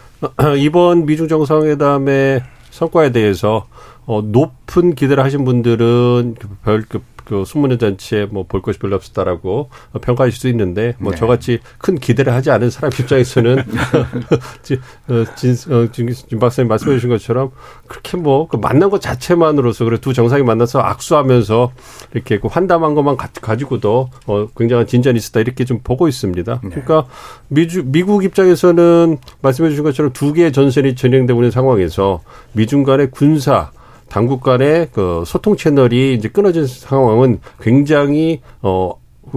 [0.59, 3.66] 이번 미중 정상회담의 성과에 대해서
[4.06, 6.85] 어, 높은 기대를 하신 분들은 별,
[7.31, 9.71] 그, 그 수문회 잔치에 뭐 볼 것이 별로 없었다라고
[10.03, 11.19] 평가하실 수 있는데 뭐 네.
[11.19, 17.11] 저같이 큰 기대를 하지 않은 사람 입장에서는 어, 진, 어, 진, 진 박사님 말씀해 주신
[17.11, 17.53] 것처럼
[17.87, 21.73] 그렇게 뭐 그 만난 것 자체만으로서 그래 두 정상이 만나서 악수하면서
[22.14, 26.61] 이렇게 그 환담한 것만 가, 가지고도 어, 굉장한 진전이 있었다 이렇게 좀 보고 있습니다.
[26.62, 26.69] 네.
[26.69, 27.07] 그러니까
[27.49, 32.21] 미주, 미국 입장에서는 말씀해 주신 것처럼 두 개의 전선이 진행되고 있는 상황에서
[32.53, 33.71] 미중 간의 군사
[34.11, 38.92] 당국 간의 그 소통 채널이 이제 끊어진 상황은 굉장히 어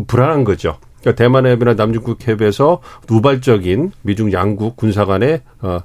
[0.07, 0.77] 불안한 거죠.
[0.99, 5.79] 그러니까 대만 해협이나 남중국 해협에서 우발적인 미중 양국 군사 간의 어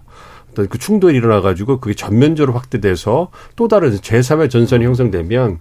[0.50, 5.58] 어떤 그 충돌이 일어나 가지고 그게 전면적으로 확대돼서 또 다른 제3의 전선이 형성되면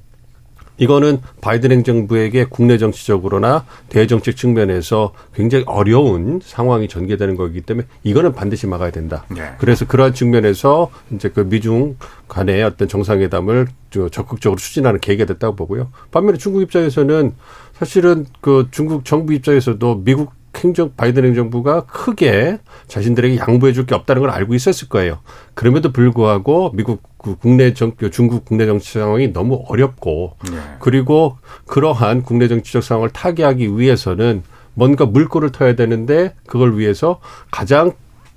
[0.78, 8.68] 이거는 바이든 행정부에게 국내 정치적으로나 대정책 측면에서 굉장히 어려운 상황이 전개되는 거기 때문에 이거는 반드시
[8.68, 9.26] 막아야 된다.
[9.30, 9.54] 네.
[9.58, 13.68] 그래서 그러한 측면에서 이제 그 미중 간의 어떤 정상회담을
[14.12, 15.90] 적극적으로 추진하는 계기가 됐다고 보고요.
[16.12, 17.34] 반면에 중국 입장에서는
[17.74, 24.22] 사실은 그 중국 정부 입장에서도 미국 행정 바이든 행정부가 크게 자신들에게 양보해 줄 게 없다는
[24.22, 25.20] 걸 알고 있었을 거예요.
[25.54, 30.58] 그럼에도 불구하고 미국 그 국내 정 중국 국내 정치 상황이 너무 어렵고 네.
[30.80, 34.43] 그리고 그러한 국내 정치적 상황을 타개하기 위해서는
[34.74, 37.93] 뭔가 물꼬를 터야 되는데 그걸 위해서 가장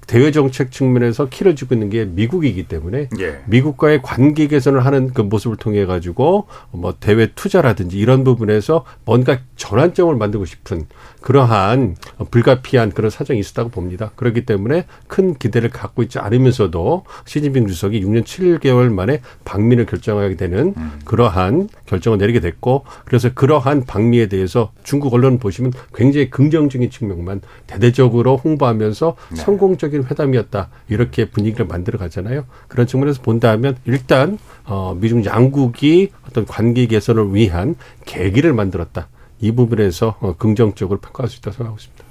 [0.06, 3.42] 대외 정책 측면에서 키를 쥐고 있는 게 미국이기 때문에 예.
[3.46, 10.12] 미국과의 관계 개선을 하는 그 모습을 통해 가지고 뭐 대외 투자라든지 이런 부분에서 뭔가 전환점을
[10.16, 10.86] 만들고 싶은
[11.20, 11.96] 그러한
[12.30, 14.10] 불가피한 그런 사정이 있었다고 봅니다.
[14.16, 20.74] 그렇기 때문에 큰 기대를 갖고 있지 않으면서도 시진핑 주석이 6년 7개월 만에 방미를 결정하게 되는
[20.76, 20.98] 음.
[21.04, 28.36] 그러한 결정을 내리게 됐고 그래서 그러한 방미에 대해서 중국 언론 보시면 굉장히 긍정적인 측면만 대대적으로
[28.36, 29.36] 홍보하면서 네.
[29.36, 32.44] 성공적인 회담이었다 이렇게 분위기를 만들어 가잖아요.
[32.68, 37.74] 그런 측면에서 본다면 일단 어 미중 양국이 어떤 관계 개선을 위한
[38.06, 39.08] 계기를 만들었다.
[39.40, 42.04] 이 부분에서 어, 긍정적으로 평가할 수 있다고 생각하고 있습니다.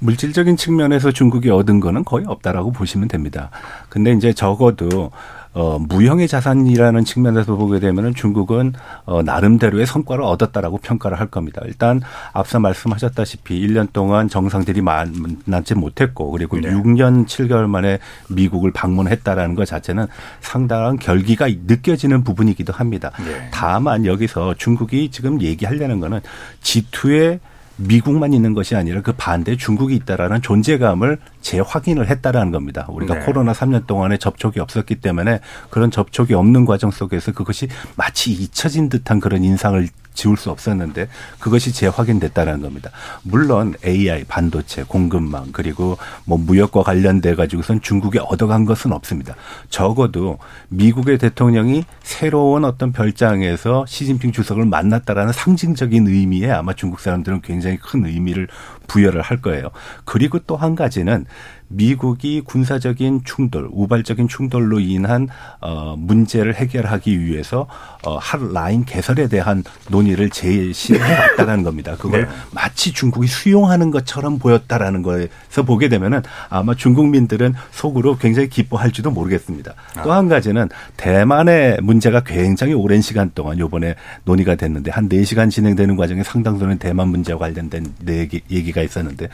[0.00, 3.50] 물질적인 측면에서 중국이 얻은 거는 거의 없다라고 보시면 됩니다.
[3.88, 5.10] 근데 이제 적어도
[5.56, 8.74] 어, 무형의 자산이라는 측면에서 보게 되면은 중국은
[9.06, 11.62] 어, 나름대로의 성과를 얻었다라고 평가를 할 겁니다.
[11.64, 12.02] 일단
[12.34, 16.68] 앞서 말씀하셨다시피 1년 동안 정상들이 만나지 못했고 그리고 네.
[16.68, 20.06] 6년 7개월 만에 미국을 방문했다라는 것 자체는
[20.40, 23.10] 상당한 결기가 느껴지는 부분이기도 합니다.
[23.24, 23.48] 네.
[23.50, 26.20] 다만 여기서 중국이 지금 얘기하려는 거는
[26.62, 27.40] G2의
[27.76, 32.86] 미국만 있는 것이 아니라 그 반대 중국이 있다라는 존재감을 재확인을 했다라는 겁니다.
[32.88, 33.24] 우리가 네.
[33.24, 35.38] 코로나 3년 동안에 접촉이 없었기 때문에
[35.70, 41.72] 그런 접촉이 없는 과정 속에서 그것이 마치 잊혀진 듯한 그런 인상을 지울 수 없었는데 그것이
[41.72, 42.90] 재확인됐다는 겁니다.
[43.22, 49.36] 물론 AI, 반도체, 공급망 그리고 뭐 무역과 관련돼 가지고선 중국에 얻어간 것은 없습니다.
[49.68, 57.76] 적어도 미국의 대통령이 새로운 어떤 별장에서 시진핑 주석을 만났다라는 상징적인 의미에 아마 중국 사람들은 굉장히
[57.76, 58.48] 큰 의미를
[58.86, 59.70] 부여를 할 거예요.
[60.04, 61.26] 그리고 또 한 가지는
[61.68, 65.28] 미국이 군사적인 충돌, 우발적인 충돌로 인한
[65.60, 67.66] 어 문제를 해결하기 위해서
[68.04, 71.96] 어할 라인 개설에 대한 논의를 제시해 왔다는 겁니다.
[71.98, 72.28] 그걸 네.
[72.52, 79.74] 마치 중국이 수용하는 것처럼 보였다라는 거에서 보게 되면은 아마 중국민들은 속으로 굉장히 기뻐할지도 모르겠습니다.
[79.96, 80.02] 아.
[80.02, 86.22] 또한 가지는 대만의 문제가 굉장히 오랜 시간 동안 요번에 논의가 됐는데 한 4시간 진행되는 과정에
[86.22, 89.28] 상당 수는 대만 문제와 관련된 얘기, 얘기가 있었는데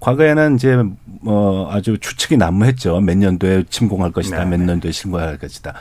[0.00, 0.82] 과거에는 이제
[1.20, 3.00] 뭐 아주 추측이 난무했죠.
[3.00, 4.44] 몇 년도에 침공할 것이다.
[4.44, 4.56] 네.
[4.56, 5.74] 몇 년도에 침공할 것이다.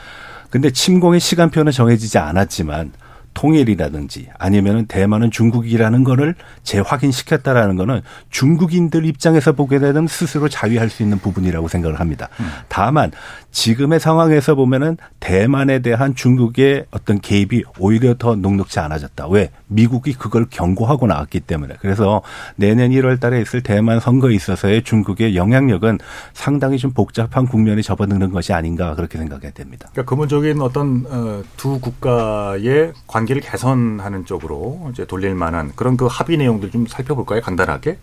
[0.49, 2.91] 근데 침공의 시간표는 정해지지 않았지만
[3.39, 11.19] 통일이라든지 아니면은 대만은 중국이라는 거를 재확인시켰다라는 거는 중국인들 입장에서 보게 되면 스스로 자위할 수 있는
[11.19, 12.27] 부분이라고 생각을 합니다.
[12.41, 12.49] 음.
[12.67, 13.11] 다만
[13.51, 19.27] 지금의 상황에서 보면은 대만에 대한 중국의 어떤 개입이 오히려 더 녹록지 않아졌다.
[19.29, 19.51] 왜?
[19.67, 21.75] 미국이 그걸 경고하고 나왔기 때문에.
[21.79, 22.21] 그래서
[22.57, 25.99] 내년 1월 달에 있을 대만 선거에 있어서의 중국의 영향력은
[26.33, 29.87] 상당히 좀 복잡한 국면에 접어드는 것이 아닌가 그렇게 생각이 됩니다.
[29.93, 36.07] 그러니까 근본적인 어떤 어, 두 국가의 관계 를 개선하는 쪽으로 이제 돌릴 만한 그런 그
[36.09, 37.41] 합의 내용들 좀 살펴볼까요?
[37.41, 37.97] 간단하게.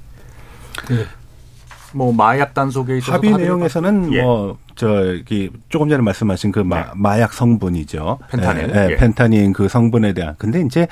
[0.89, 1.07] 네.
[1.93, 4.23] 뭐 마약 단속에 있어서 합의 내용에서는 예.
[4.23, 6.91] 뭐 저기 조금 전에 말씀하신 그 마, 네.
[6.95, 8.19] 마약 성분이죠.
[8.31, 8.67] 펜타닐.
[8.69, 8.97] 네, 예.
[8.97, 10.35] 펜타닌 그 성분에 대한.
[10.39, 10.87] 근데 이제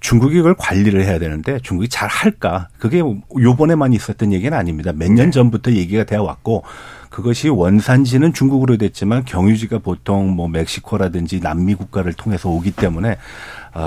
[0.00, 2.68] 중국이 그걸 관리를 해야 되는데 중국이 잘 할까?
[2.78, 3.00] 그게
[3.38, 4.92] 요번에만 있었던 얘기는 아닙니다.
[4.92, 5.30] 몇년 네.
[5.30, 6.64] 전부터 얘기가 되어 왔고
[7.10, 13.16] 그것이 원산지는 중국으로 됐지만 경유지가 보통 뭐 멕시코라든지 남미 국가를 통해서 오기 때문에 어,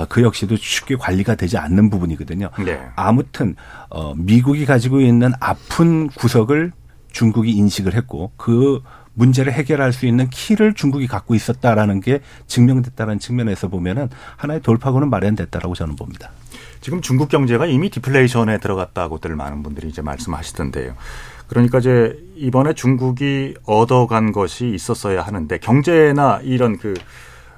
[0.08, 2.50] 그 역시도 쉽게 관리가 되지 않는 부분이거든요.
[2.64, 2.80] 네.
[2.96, 3.56] 아무튼
[3.90, 6.72] 어, 미국이 가지고 있는 아픈 구석을
[7.12, 8.82] 중국이 인식을 했고 그
[9.14, 15.74] 문제를 해결할 수 있는 키를 중국이 갖고 있었다라는 게 증명됐다는 측면에서 보면은 하나의 돌파구는 마련됐다라고
[15.74, 16.30] 저는 봅니다.
[16.80, 20.94] 지금 중국 경제가 이미 디플레이션에 들어갔다고들 많은 분들이 이제 말씀하시던데요.
[21.46, 26.94] 그러니까 이제 이번에 중국이 얻어간 것이 있었어야 하는데 경제나 이런 그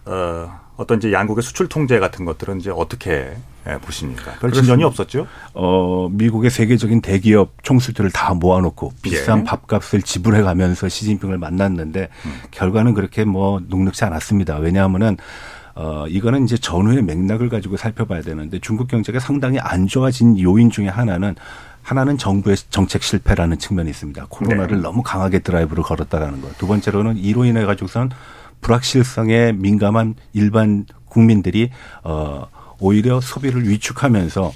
[0.05, 3.35] 어, 어떤 이제 양국의 수출 통제 같은 것들은 이제 어떻게
[3.69, 4.33] 예, 보십니까?
[4.39, 5.27] 별 진전이 없었죠?
[5.55, 9.45] 어, 미국의 세계적인 대기업 총수들을 다 모아놓고 비싼 예.
[9.45, 12.41] 밥값을 지불해 가면서 시진핑을 만났는데 음.
[12.53, 14.59] 결과는 그렇게 뭐 녹록지 않았습니다.
[14.59, 15.17] 왜냐하면은
[15.75, 20.89] 어, 이거는 이제 전후의 맥락을 가지고 살펴봐야 되는데 중국 경제가 상당히 안 좋아진 요인 중에
[20.89, 21.35] 하나는
[21.83, 24.27] 하나는 정부의 정책 실패라는 측면이 있습니다.
[24.29, 24.83] 코로나를 네.
[24.83, 26.57] 너무 강하게 드라이브를 걸었다라는 것.
[26.59, 28.11] 두 번째로는 이로 인해 가지고선
[28.61, 31.71] 불확실성에 민감한 일반 국민들이
[32.03, 32.47] 어
[32.79, 34.53] 오히려 소비를 위축하면서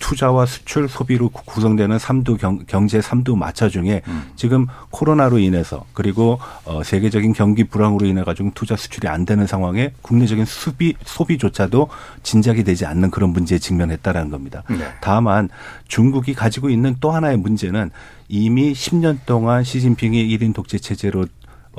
[0.00, 4.30] 투자와 수출 소비로 구성되는 삼두 경, 경제 삼두 마차 중에 음.
[4.36, 9.92] 지금 코로나로 인해서 그리고 어 세계적인 경기 불황으로 인해 가지고 투자 수출이 안 되는 상황에
[10.02, 11.88] 국내적인 수비 소비조차도
[12.22, 14.62] 진작이 되지 않는 그런 문제에 직면했다라는 겁니다.
[14.70, 14.78] 네.
[15.00, 15.48] 다만
[15.88, 17.90] 중국이 가지고 있는 또 하나의 문제는
[18.28, 21.26] 이미 10년 동안 시진핑이 1인 독재 체제로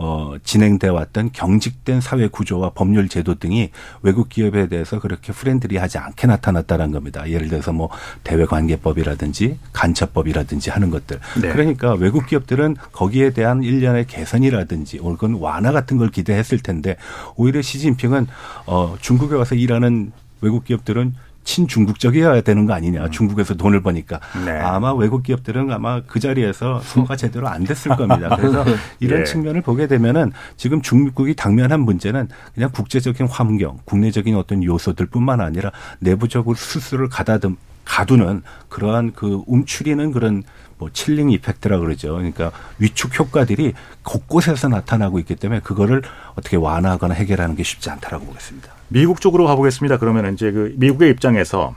[0.02, 3.70] 어, 진행돼 왔던 경직된 사회 구조와 법률 제도 등이
[4.02, 7.30] 외국 기업에 대해서 그렇게 프렌들리하지 않게 나타났다는 겁니다.
[7.30, 7.90] 예를 들어서 뭐
[8.24, 11.20] 대외관계법이라든지 간첩법이라든지 하는 것들.
[11.42, 11.50] 네.
[11.50, 16.96] 그러니까 외국 기업들은 거기에 대한 일련의 개선이라든지 혹은 완화 같은 걸 기대했을 텐데
[17.36, 18.28] 오히려 시진핑은
[18.68, 23.06] 어, 중국에 와서 일하는 외국 기업들은 친중국적이어야 되는 거 아니냐.
[23.06, 23.12] 음.
[23.12, 24.20] 중국에서 돈을 버니까.
[24.46, 24.52] 네.
[24.60, 28.36] 아마 외국 기업들은 아마 그 자리에서 소가 제대로 안 됐을 겁니다.
[28.36, 28.64] 그래서
[29.00, 29.24] 이런 예.
[29.24, 35.72] 측면을 보게 되면은 지금 중국이 당면한 문제는 그냥 국제적인 환경, 국내적인 어떤 요소들 뿐만 아니라
[36.00, 40.44] 내부적으로 스스로를 가다듬 가두는 그러한 그 움츠리는 그런
[40.78, 42.14] 뭐 칠링 이펙트라 그러죠.
[42.14, 43.74] 그러니까 위축 효과들이
[44.04, 46.04] 곳곳에서 나타나고 있기 때문에 그거를
[46.36, 48.79] 어떻게 완화하거나 해결하는 게 쉽지 않다라고 보겠습니다.
[48.90, 49.98] 미국 쪽으로 가보겠습니다.
[49.98, 51.74] 그러면 이제 그 미국의 입장에서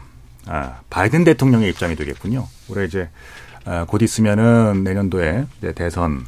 [0.47, 2.47] 아, 바이든 대통령의 입장이 되겠군요.
[2.69, 3.09] 올해 이제
[3.65, 6.25] 아, 곧 있으면은 내년도에 대선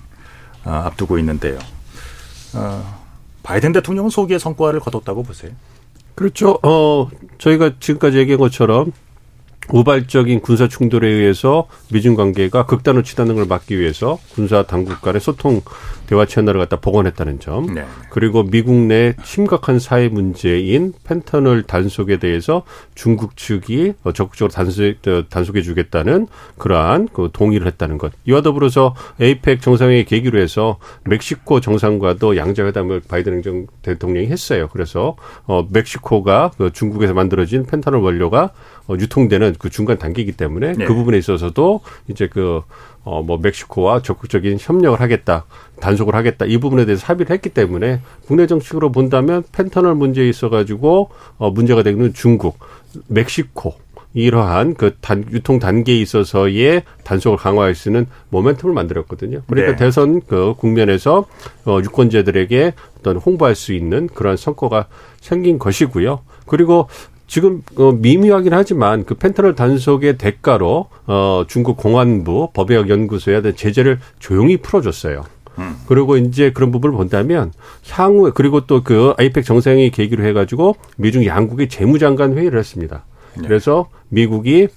[0.65, 1.59] 아, 앞두고 있는데요.
[2.55, 2.99] 아,
[3.43, 5.53] 바이든 대통령은 소기의 성과를 거뒀다고 보세요.
[6.15, 6.59] 그렇죠.
[6.63, 8.93] 어, 저희가 지금까지 얘기한 것처럼
[9.71, 15.63] 우발적인 군사 충돌에 의해서 미중 관계가 극단으로 치닫는 걸 막기 위해서 군사 당국 간의 소통
[16.07, 17.67] 대화 채널을 갖다 복원했다는 점.
[17.75, 17.85] 네.
[18.11, 22.63] 그리고 미국 내 심각한 사회 문제인 펜터널 단속에 대해서
[22.95, 24.97] 중국 측이 적극적으로 단속,
[25.29, 26.27] 단속해 주겠다는
[26.59, 28.13] 그러한 그 동의를 했다는 것.
[28.25, 34.69] 이와 더불어서 에이펙 정상회의 계기로 해서 멕시코 정상과도 양자회담을 바이든 행정 대통령이 했어요.
[34.73, 38.51] 그래서 어 멕시코가 그 중국에서 만들어진 펜타놀 원료가
[38.87, 40.85] 어, 유통되는 그 중간 단계이기 때문에 네.
[40.85, 42.63] 그 부분에 있어서도 이제 그
[43.05, 45.45] 어, 뭐, 멕시코와 적극적인 협력을 하겠다,
[45.79, 51.51] 단속을 하겠다, 이 부분에 대해서 합의를 했기 때문에 국내 정책으로 본다면 펜터널 문제에 있어가지고, 어,
[51.51, 52.59] 문제가 되는 중국,
[53.09, 53.75] 멕시코,
[54.15, 59.43] 이러한 그 단, 유통 단계에 있어서의 단속을 강화할 수 있는 모멘텀을 만들었거든요.
[59.49, 59.77] 그러니까 네.
[59.77, 61.27] 대선 그 국면에서
[61.67, 64.87] 어, 유권자들에게 어떤 홍보할 수 있는 그러한 성과가
[65.21, 66.21] 생긴 것이고요.
[66.47, 66.89] 그리고
[67.27, 73.99] 지금 어, 미미하긴 하지만 그 펜타놀 단속의 대가로 어, 중국 공안부 법의학 연구소에 대한 제재를
[74.19, 75.25] 조용히 풀어줬어요.
[75.59, 75.77] 음.
[75.87, 77.53] 그리고 이제 그런 부분을 본다면
[77.89, 83.05] 향후에 그리고 또 그 아이펙 정상회의 계기로 해가지고 미중 양국이 재무장관 회의를 했습니다.
[83.37, 83.43] 네.
[83.47, 84.69] 그래서 미국이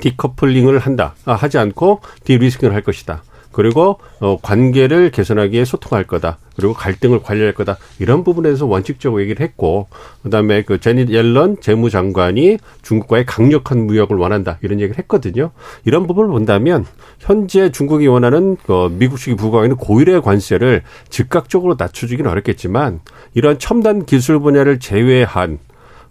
[0.00, 3.22] 디커플링을 한다 아, 하지 않고 디리스킹을 할 것이다.
[3.52, 6.38] 그리고 어, 관계를 개선하기 위해 소통할 거다.
[6.56, 7.76] 그리고 갈등을 관리할 거다.
[7.98, 9.88] 이런 부분에서 원칙적으로 얘기를 했고,
[10.22, 14.58] 그 다음에 그 제닛 옐런 재무장관이 중국과의 강력한 무역을 원한다.
[14.62, 15.50] 이런 얘기를 했거든요.
[15.84, 16.84] 이런 부분을 본다면
[17.18, 23.00] 현재 중국이 원하는 그 미국식이 부과하는 고율의 관세를 즉각적으로 낮춰주기는 어렵겠지만
[23.34, 25.58] 이런 첨단 기술 분야를 제외한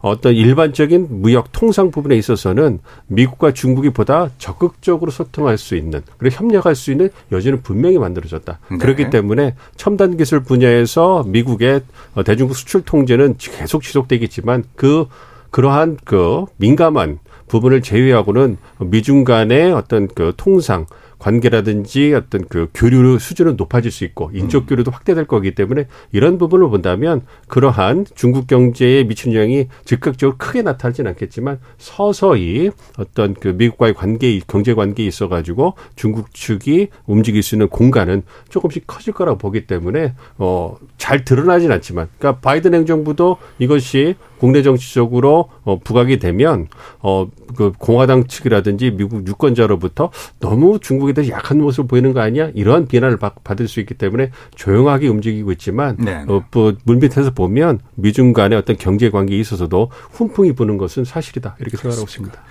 [0.02, 6.76] 어떤 일반적인 무역 통상 부분에 있어서는 미국과 중국이 보다 적극적으로 소통할 수 있는 그리고 협력할
[6.76, 8.60] 수 있는 여지는 분명히 만들어졌다.
[8.72, 8.78] 네.
[8.78, 11.82] 그렇기 때문에 첨단 기술 분야에서 미국의
[12.26, 15.06] 대중국 수출 통제는 계속 지속되겠지만 그
[15.52, 20.86] 그러한 그 민감한 부분을 제외하고는 미중 간의 어떤 그 통상
[21.22, 24.66] 관계라든지 어떤 그 교류 수준은 높아질 수 있고 인적 음.
[24.66, 31.12] 교류도 확대될 거기 때문에 이런 부분을 본다면 그러한 중국 경제에 미치는 영향이 즉각적으로 크게 나타나지는
[31.12, 37.68] 않겠지만 서서히 어떤 그 미국과의 관계 경제 관계에 있어 가지고 중국 측이 움직일 수 있는
[37.68, 44.64] 공간은 조금씩 커질 거라고 보기 때문에 어 잘 드러나진 않지만 그러니까 바이든 행정부도 이것이 국내
[44.64, 46.68] 정치적으로 어 부각이 되면
[47.00, 52.50] 어 그 공화당 측이라든지 미국 유권자로부터 너무 중국에 대해서 약한 모습을 보이는 거 아니야?
[52.54, 56.24] 이러한 비난을 받, 받을 수 있기 때문에 조용하게 움직이고 있지만 네.
[56.28, 61.78] 어, 뭐 물밑에서 보면 미중 간의 어떤 경제 관계에 있어서도 훈풍이 부는 것은 사실이다 이렇게
[61.78, 62.42] 생각하고 있습니다.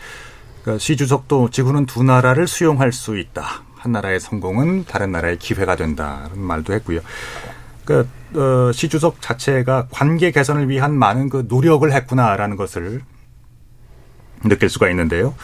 [0.63, 3.63] 그러니까 시 주석도 지구는 두 나라를 수용할 수 있다.
[3.77, 7.01] 한 나라의 성공은 다른 나라의 기회가 된다는 말도 했고요.
[7.87, 13.03] 그, 어, 시 주석 자체가 관계 개선을 위한 많은 그 노력을 했구나라는 것을
[14.45, 15.35] 느낄 수가 있는데요.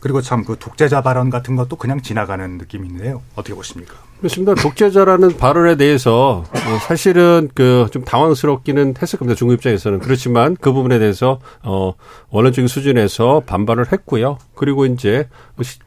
[0.00, 3.22] 그리고 참 그 독재자 발언 같은 것도 그냥 지나가는 느낌인데요.
[3.34, 3.94] 어떻게 보십니까?
[4.22, 4.54] 그렇습니다.
[4.54, 9.36] 독재자라는 발언에 대해서 뭐 사실은 그 좀 당황스럽기는 했을 겁니다.
[9.36, 11.94] 중국 입장에서는 그렇지만 그 부분에 대해서 어
[12.30, 14.38] 원론적인 수준에서 반발을 했고요.
[14.54, 15.28] 그리고 이제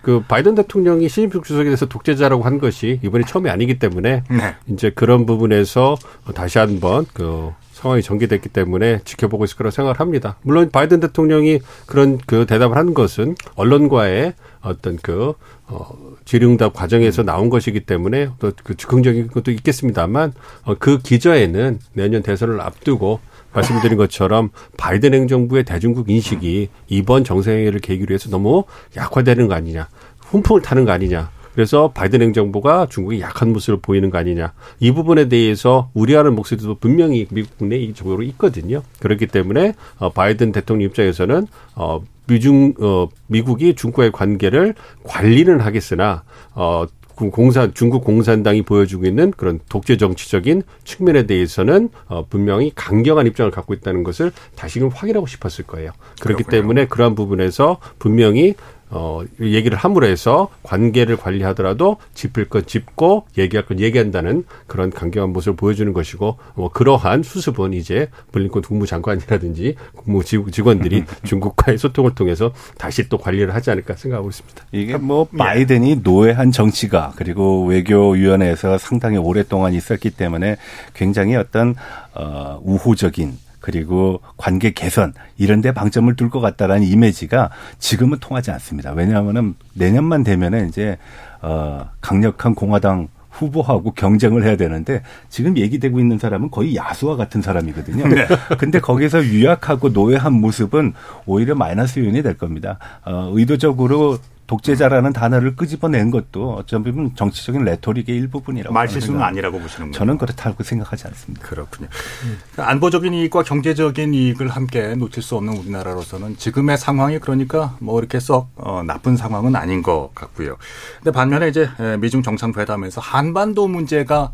[0.02, 4.56] 그 바이든 대통령이 시진핑 주석에 대해서 독재자라고 한 것이 이번이 처음이 아니기 때문에 네.
[4.68, 5.96] 이제 그런 부분에서
[6.34, 10.38] 다시 한번 그 상황이 전개됐기 때문에 지켜보고 있을 거라고 생각을 합니다.
[10.44, 15.34] 물론 바이든 대통령이 그런 그 대답을 한 것은 언론과의 어떤 그
[15.68, 15.90] 어,
[16.26, 20.34] 질의응답 과정에서 나온 것이기 때문에 또 그 즉흥적인 것도 있겠습니다만
[20.64, 23.20] 어, 그 기저에는 내년 대선을 앞두고
[23.54, 28.66] 말씀드린 것처럼 바이든 행정부의 대중국 인식이 이번 정상회의를 계기로 해서 너무
[28.98, 29.88] 약화되는 거 아니냐,
[30.20, 31.30] 훈풍을 타는 거 아니냐.
[31.54, 34.52] 그래서 바이든 행정부가 중국이 약한 모습을 보이는 거 아니냐.
[34.82, 38.82] 이 부분에 대해서 우려하는 목소리도 분명히 미국 국내에 이쪽으로 있거든요.
[39.00, 46.86] 그렇기 때문에 어, 바이든 대통령 입장에서는 어 미중 어 미국이 중국과의 관계를 관리는 하겠으나 어
[47.16, 53.74] 공산 중국 공산당이 보여주고 있는 그런 독재 정치적인 측면에 대해서는 어, 분명히 강경한 입장을 갖고
[53.74, 55.92] 있다는 것을 다시금 확인하고 싶었을 거예요.
[56.20, 56.50] 그렇기 그렇군요.
[56.50, 58.56] 때문에 그러한 부분에서 분명히
[58.90, 65.56] 어, 얘기를 함으로 해서 관계를 관리하더라도 짚을 것 짚고 얘기할 것 얘기한다는 그런 강경한 모습을
[65.56, 73.18] 보여주는 것이고, 뭐, 그러한 수습은 이제 블링컨 국무장관이라든지 국무 직원들이 중국과의 소통을 통해서 다시 또
[73.18, 74.66] 관리를 하지 않을까 생각하고 있습니다.
[74.72, 80.58] 이게 뭐, 바이든이 노예한 정치가 그리고 외교위원회에서 상당히 오랫동안 있었기 때문에
[80.94, 81.76] 굉장히 어떤,
[82.14, 87.50] 어, 우호적인 그리고 관계 개선 이런 데 방점을 둘 것 같다라는 이미지가
[87.80, 88.92] 지금은 통하지 않습니다.
[88.92, 90.98] 왜냐하면은 내년만 되면은 이제
[91.42, 98.08] 어 강력한 공화당 후보하고 경쟁을 해야 되는데 지금 얘기되고 있는 사람은 거의 야수와 같은 사람이거든요.
[98.08, 98.28] 네.
[98.60, 100.94] 근데 거기서 유약하고 노예한 모습은
[101.26, 102.78] 오히려 마이너스 요인이 될 겁니다.
[103.04, 109.94] 어, 의도적으로 독재자라는 단어를 끄집어낸 것도 어쩌면 정치적인 레토릭의 일부분이라고 말실수는 아니라고 보시는 거예요.
[109.94, 111.48] 저는 그렇다고 생각하지 않습니다.
[111.48, 111.88] 그렇군요.
[112.26, 112.40] 음.
[112.58, 118.50] 안보적인 이익과 경제적인 이익을 함께 놓칠 수 없는 우리나라로서는 지금의 상황이 그러니까 뭐 이렇게 썩
[118.56, 120.58] 어, 나쁜 상황은 아닌 것 같고요.
[120.98, 121.70] 근데 반면에 이제
[122.00, 124.32] 미중 정상회담에서 한반도 문제가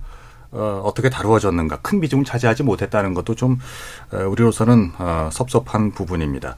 [0.51, 3.57] 어, 어떻게 다루어졌는가 큰 비중을 차지하지 못했다는 것도 좀
[4.11, 6.55] 우리로서는 어, 섭섭한 부분입니다.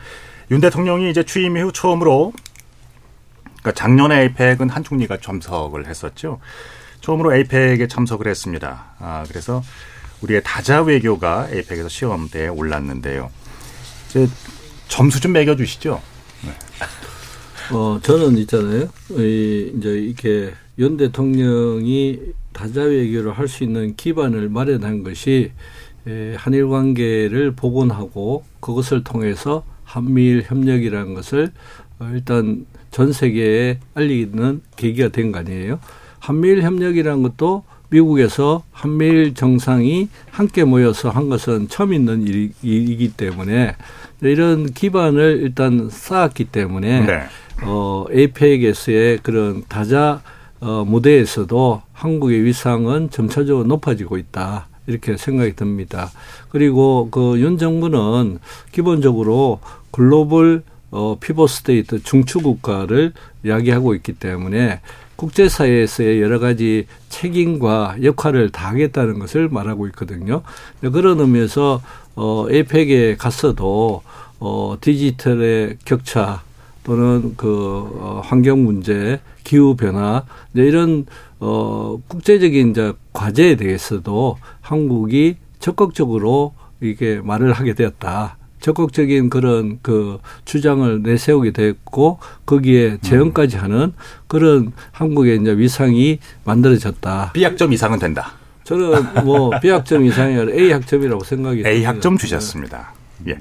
[0.51, 2.34] 윤 대통령이 이제 취임 이후 처음으로
[3.64, 6.39] 그러니까 작년에 에이펙은 한 총리가 참석을 했었죠.
[6.99, 8.93] 처음으로 에이펙에 참석을 했습니다.
[8.99, 9.64] 아, 그래서
[10.22, 13.32] 우리의 다자 외교가 에이펙에서 시험대에 올랐는데요.
[14.09, 14.28] 이제
[14.89, 16.01] 점수 좀 매겨 주시죠.
[16.45, 16.51] 네.
[17.72, 18.89] 어, 저는 있잖아요.
[19.11, 22.20] 이, 이제 이렇게 윤 대통령이
[22.51, 25.51] 다자 외교를 할 수 있는 기반을 마련한 것이
[26.05, 31.51] 에, 한일 관계를 복원하고 그것을 통해서 한미일 협력이라는 것을
[31.99, 35.80] 어, 일단 전 세계에 알리는 계기가 된 거 아니에요.
[36.20, 42.26] 한미일 협력이라는 것도 미국에서 한미일 정상이 함께 모여서 한 것은 처음 있는
[42.64, 43.76] 일이기 때문에
[44.22, 47.20] 이런 기반을 일단 쌓았기 때문에 네.
[47.64, 50.22] 어, 에이펙에서의 그런 다자
[50.60, 54.68] 어, 무대에서도 한국의 위상은 점차적으로 높아지고 있다.
[54.88, 56.10] 이렇게 생각이 듭니다.
[56.50, 58.39] 그리고 그 윤 정부는
[58.72, 59.60] 기본적으로
[59.91, 60.64] 글로벌
[60.96, 63.14] 어, pivotal state 중추 국가를
[63.44, 64.80] 이야기하고 있기 때문에
[65.16, 70.44] 국제사회에서의 여러 가지 책임과 역할을 다하겠다는 것을 말하고 있거든요.
[70.82, 71.82] 그런 의미에서
[72.16, 74.04] 어, APEC에 가서도
[74.39, 76.44] 어, 디지털의 격차
[76.84, 81.06] 또는 그 어, 환경 문제, 기후 변화 이런
[81.39, 88.38] 어 국제적인 이제 과제에 대해서도 한국이 적극적으로 이게 말을 하게 되었다.
[88.64, 93.91] 적극적인 그런 그 주장을 내세우게 됐고 거기에 재현까지 하는
[94.28, 97.34] 그런 한국의 이제 위상이 만들어졌다.
[97.34, 98.32] B학점 이상은 된다.
[98.64, 102.93] 저는 뭐 B학점 이상이 아니라 A 학점이라고 생각이 A 학점 주셨습니다.
[103.28, 103.38] 예.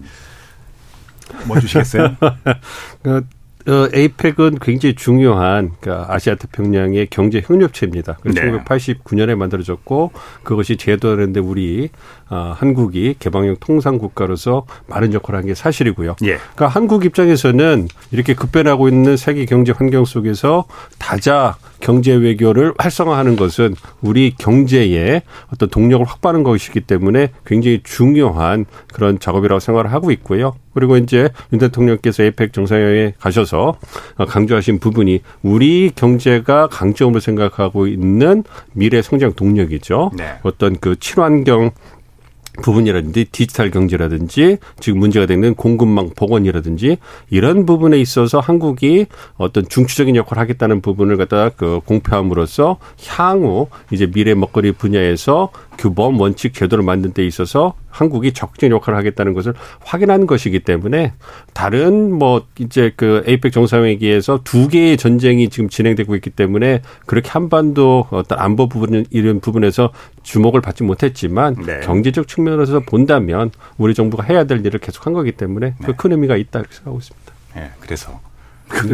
[1.46, 2.16] 뭐 주시겠어요?
[3.04, 3.24] 그
[3.68, 8.18] 어, 에이펙은 굉장히 중요한 그러니까 아시아 태평양의 경제 협력체입니다.
[8.24, 8.32] 네.
[8.32, 10.12] 1989년에 만들어졌고
[10.42, 11.90] 그것이 제도하는데 우리
[12.21, 16.16] 어, 한국이 개방형 통상 국가로서 많은 역할을 한 게 사실이고요.
[16.22, 16.36] 예.
[16.54, 20.66] 그러니까 한국 입장에서는 이렇게 급변하고 있는 세계 경제 환경 속에서
[20.98, 25.22] 다자 경제 외교를 활성화하는 것은 우리 경제의
[25.52, 30.54] 어떤 동력을 확보하는 것이기 때문에 굉장히 중요한 그런 작업이라고 생각을 하고 있고요.
[30.74, 33.78] 그리고 이제 윤 대통령께서 에이펙 정상회의에 가셔서
[34.28, 40.12] 강조하신 부분이 우리 경제가 강점으로 생각하고 있는 미래 성장 동력이죠.
[40.16, 40.34] 네.
[40.44, 41.72] 어떤 그 친환경
[42.60, 46.98] 부분이라든지 디지털 경제라든지 지금 문제가 되는 공급망 복원이라든지
[47.30, 52.78] 이런 부분에 있어서 한국이 어떤 중추적인 역할을 하겠다는 부분을 갖다 그 공표함으로써
[53.08, 59.34] 향후 이제 미래 먹거리 분야에서 규범 원칙 제도를 만든 데 있어서 한국이 적극적인 역할을 하겠다는
[59.34, 61.12] 것을 확인한 것이기 때문에
[61.52, 68.06] 다른 뭐 이제 그 에이펙 정상회의에서 두 개의 전쟁이 지금 진행되고 있기 때문에 그렇게 한반도
[68.10, 69.90] 어떤 안보 부분 이런 부분에서
[70.22, 71.80] 주목을 받지 못했지만 네.
[71.80, 75.92] 경제적 측면에서 본다면 우리 정부가 해야 될 일을 계속한 거기 때문에 네.
[75.96, 77.32] 큰 의미가 있다 이렇게 생각하고 있습니다.
[77.56, 78.20] 네, 그래서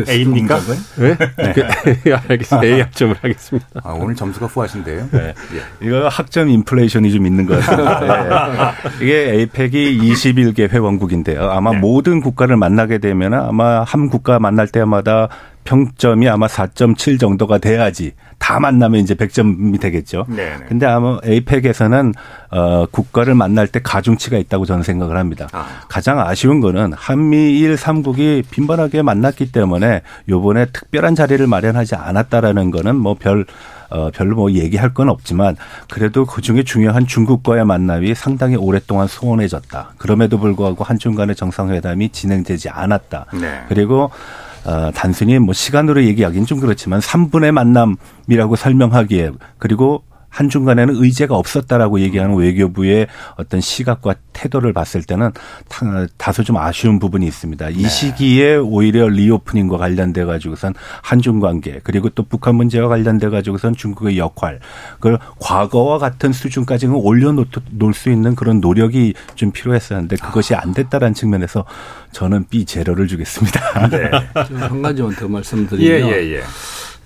[0.08, 0.58] A입니까?
[0.96, 1.16] 네.
[1.16, 2.12] 네.
[2.28, 2.64] 알겠습니다.
[2.64, 3.66] A 학점을 하겠습니다.
[3.82, 5.08] 아, 오늘 점수가 후하신데요.
[5.10, 5.34] 네.
[5.54, 5.86] 예.
[5.86, 8.00] 이거 학점 인플레이션이 좀 있는 것 같습니다.
[8.98, 9.04] 네.
[9.04, 11.50] 이게 에이펙이 21개 회원국인데요.
[11.50, 11.78] 아마 네.
[11.78, 15.28] 모든 국가를 만나게 되면 아마 한 국가 만날 때마다
[15.68, 20.24] 평점이 아마 4.7 정도가 돼야지 다 만나면 이제 100점이 되겠죠.
[20.28, 22.14] 네 근데 아마 에이펙에서는
[22.50, 25.46] 어 국가를 만날 때 가중치가 있다고 저는 생각을 합니다.
[25.52, 25.66] 아.
[25.88, 30.00] 가장 아쉬운 거는 한미일 3국이 빈번하게 만났기 때문에
[30.30, 33.44] 요번에 특별한 자리를 마련하지 않았다라는 거는 뭐별
[33.90, 35.56] 어, 별로 뭐 얘기할 건 없지만
[35.90, 39.92] 그래도 그 중에 중요한 중국과의 만남이 상당히 오랫동안 소원해졌다.
[39.98, 43.26] 그럼에도 불구하고 한중 간의 정상회담이 진행되지 않았다.
[43.34, 43.64] 네.
[43.68, 44.10] 그리고
[44.68, 52.36] 어, 단순히 뭐 시간으로 얘기하기는 좀 그렇지만 3분의 만남이라고 설명하기에 그리고 한중간에는 의제가 없었다라고 얘기하는
[52.36, 53.06] 외교부의
[53.36, 55.32] 어떤 시각과 태도를 봤을 때는
[56.16, 57.70] 다소 좀 아쉬운 부분이 있습니다.
[57.70, 57.88] 이 네.
[57.88, 64.60] 시기에 오히려 reopening과 관련돼 가지고선 한중 관계 그리고 또 북한 문제와 관련돼 가지고선 중국의 역할
[65.00, 71.64] 그 과거와 같은 수준까지는 올려놓을 수 있는 그런 노력이 좀 필요했었는데 그것이 안 됐다라는 측면에서
[72.12, 73.88] 저는 B 제로를 주겠습니다.
[73.88, 74.10] 네.
[74.34, 76.42] 한 가지만 더 말씀드리면 예, 예, 예.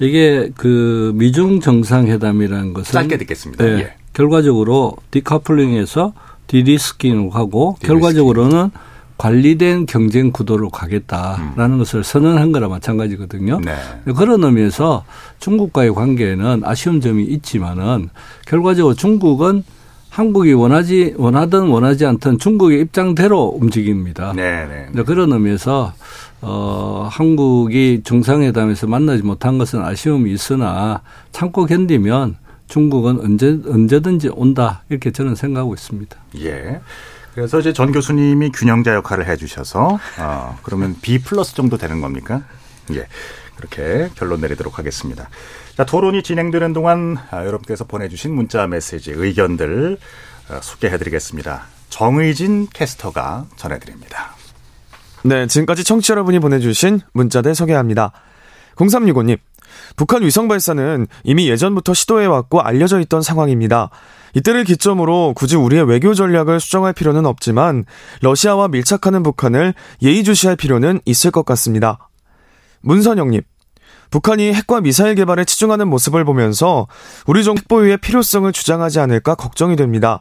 [0.02, 3.64] 이게 그 미중 정상회담이라는 것은 짧게 듣겠습니다.
[3.64, 3.94] 네, 예.
[4.12, 6.12] 결과적으로 디커플링에서
[6.46, 7.88] 디리스킹을 하고 디리스킹.
[7.88, 8.70] 결과적으로는
[9.18, 11.78] 관리된 경쟁 구도로 가겠다라는 음.
[11.78, 13.60] 것을 선언한 거나 마찬가지거든요.
[13.60, 13.76] 네.
[14.16, 15.04] 그런 의미에서
[15.38, 18.08] 중국과의 관계에는 아쉬운 점이 있지만은
[18.46, 19.62] 결과적으로 중국은
[20.12, 24.34] 한국이 원하지 원하든 원하지 않든 중국의 입장대로 움직입니다.
[24.36, 25.02] 네, 네.
[25.04, 25.94] 그런 의미에서
[26.42, 31.00] 어, 한국이 정상회담에서 만나지 못한 것은 아쉬움이 있으나
[31.32, 32.36] 참고 견디면
[32.68, 34.82] 중국은 언제, 언제든지 온다.
[34.90, 36.14] 이렇게 저는 생각하고 있습니다.
[36.40, 36.80] 예.
[37.34, 42.42] 그래서 이제 전 교수님이 균형자 역할을 해 주셔서, 어, 그러면 B 플러스 정도 되는 겁니까?
[42.92, 43.06] 예.
[43.62, 45.28] 그렇게 결론 내리도록 하겠습니다.
[45.76, 49.98] 자, 토론이 진행되는 동안 아, 여러분께서 보내주신 문자 메시지, 의견들
[50.50, 51.66] 어, 소개해 드리겠습니다.
[51.88, 54.34] 정의진 캐스터가 전해드립니다.
[55.22, 58.12] 네, 지금까지 청취자 여러분이 보내주신 문자들 소개합니다.
[58.74, 59.38] 0365님,
[59.96, 63.90] 북한 위성 발사는 이미 예전부터 시도해왔고 알려져 있던 상황입니다.
[64.34, 67.84] 이때를 기점으로 굳이 우리의 외교 전략을 수정할 필요는 없지만
[68.22, 72.08] 러시아와 밀착하는 북한을 예의주시할 필요는 있을 것 같습니다.
[72.80, 73.42] 문선영님,
[74.12, 76.86] 북한이 핵과 미사일 개발에 치중하는 모습을 보면서
[77.26, 80.20] 우리 정 핵보유의 필요성을 주장하지 않을까 걱정이 됩니다.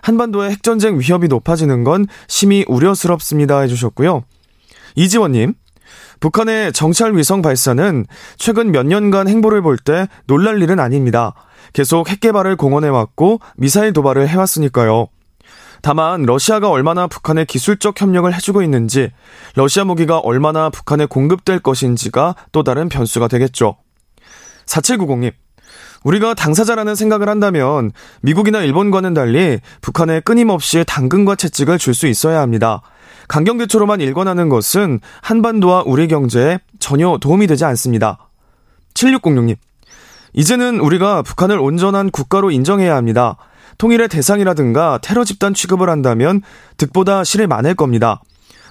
[0.00, 4.22] 한반도의 핵전쟁 위협이 높아지는 건 심히 우려스럽습니다 해주셨고요.
[4.94, 5.54] 이지원님,
[6.20, 8.06] 북한의 정찰 위성 발사는
[8.38, 11.34] 최근 몇 년간 행보를 볼 때 놀랄 일은 아닙니다.
[11.72, 15.08] 계속 핵 개발을 공언해왔고 미사일 도발을 해왔으니까요.
[15.82, 19.10] 다만 러시아가 얼마나 북한에 기술적 협력을 해주고 있는지,
[19.56, 23.76] 러시아 무기가 얼마나 북한에 공급될 것인지가 또 다른 변수가 되겠죠.
[24.66, 25.32] 4790님,
[26.04, 27.90] 우리가 당사자라는 생각을 한다면
[28.22, 32.80] 미국이나 일본과는 달리 북한에 끊임없이 당근과 채찍을 줄 수 있어야 합니다.
[33.28, 38.18] 강경대초로만 일관하는 것은 한반도와 우리 경제에 전혀 도움이 되지 않습니다.
[38.94, 39.56] 7606님,
[40.34, 43.36] 이제는 우리가 북한을 온전한 국가로 인정해야 합니다.
[43.78, 46.42] 통일의 대상이라든가 테러 집단 취급을 한다면
[46.76, 48.20] 득보다 실이 많을 겁니다.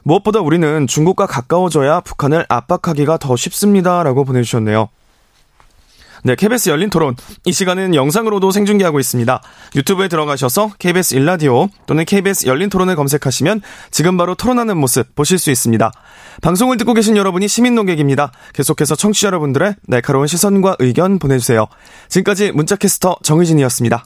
[0.03, 4.03] 무엇보다 우리는 중국과 가까워져야 북한을 압박하기가 더 쉽습니다.
[4.03, 4.89] 라고 보내주셨네요.
[6.23, 7.15] 네, KBS 열린 토론.
[7.45, 9.41] 이 시간은 영상으로도 생중계하고 있습니다.
[9.75, 15.49] 유튜브에 들어가셔서 KBS 일라디오 또는 KBS 열린 토론을 검색하시면 지금 바로 토론하는 모습 보실 수
[15.49, 15.91] 있습니다.
[16.41, 18.31] 방송을 듣고 계신 여러분이 시민 농객입니다.
[18.53, 21.65] 계속해서 청취자 여러분들의 날카로운 시선과 의견 보내주세요.
[22.09, 24.05] 지금까지 문자캐스터 정의진이었습니다.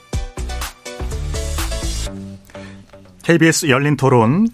[3.23, 4.47] KBS 열린 토론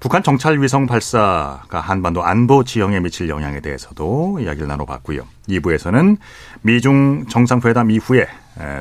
[0.00, 5.26] 북한 정찰 위성 발사가 한반도 안보 지형에 미칠 영향에 대해서도 이야기를 나눠봤고요.
[5.48, 6.18] 2부에서는
[6.62, 8.26] 미중 정상회담 이후에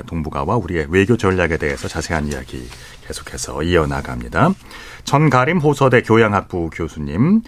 [0.05, 2.67] 동북아와 우리의 외교 전략에 대해서 자세한 이야기
[3.07, 4.49] 계속해서 이어나갑니다.
[5.05, 7.41] 전가림 호서대 교양학부 교수님,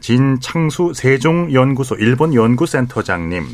[0.00, 3.44] 진창수 세종연구소 일본 연구센터장님,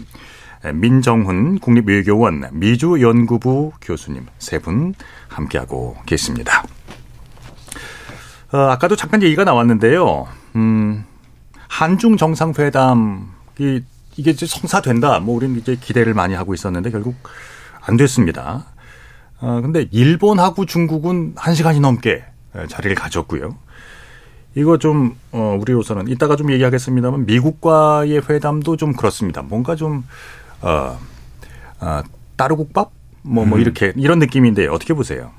[0.75, 4.95] 민정훈 국립외교원 미주연구부 교수님 세 분
[5.29, 6.65] 함께하고 계십니다.
[8.57, 10.27] 어, 아까도 잠깐 얘기가 나왔는데요.
[10.55, 11.05] 음,
[11.69, 13.83] 한중 정상회담이
[14.17, 15.21] 이게 이제 성사된다.
[15.21, 17.17] 뭐 우리는 이제 기대를 많이 하고 있었는데 결국
[17.83, 18.65] 안 됐습니다.
[19.41, 22.25] 어, 근데 일본하고 중국은 한 시간이 넘게
[22.69, 23.59] 자리를 가졌고요.
[24.55, 29.43] 이거 좀, 어, 우리로서는 이따가 좀 얘기하겠습니다만 미국과의 회담도 좀 그렇습니다.
[29.43, 30.03] 뭔가 좀,
[30.63, 30.99] 어,
[31.81, 32.03] 어
[32.37, 32.91] 따르국밥?
[33.21, 33.61] 뭐, 뭐, 음.
[33.61, 35.31] 이렇게, 이런 느낌인데 어떻게 보세요?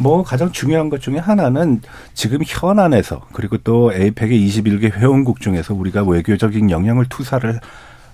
[0.00, 1.82] 뭐 가장 중요한 것 중에 하나는
[2.14, 7.60] 지금 현안에서 그리고 또 에이펙의 21개 회원국 중에서 우리가 외교적인 영향을 투사를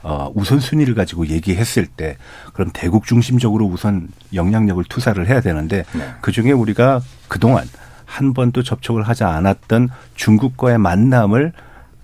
[0.02, 2.16] 어, 우선순위를 가지고 얘기했을 때
[2.52, 6.14] 그럼 대국 중심적으로 우선 영향력을 투사를 해야 되는데 네.
[6.20, 7.64] 그중에 우리가 그동안
[8.04, 11.52] 한 번도 접촉을 하지 않았던 중국과의 만남을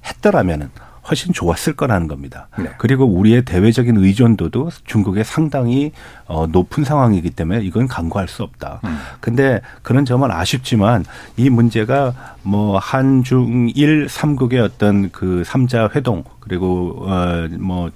[0.04, 0.70] 했더라면은
[1.08, 2.48] 훨씬 좋았을 거라는 겁니다.
[2.58, 2.70] 네.
[2.78, 5.92] 그리고 우리의 대외적인 의존도도 중국에 상당히
[6.26, 8.80] 어, 높은 상황이기 때문에 이건 강구할 수 없다.
[8.84, 8.98] 음.
[9.20, 11.04] 근데 그런 점은 아쉽지만
[11.36, 17.90] 이 문제가 뭐 한중일 삼국의 어떤 그 삼자 회동 그리고 어뭐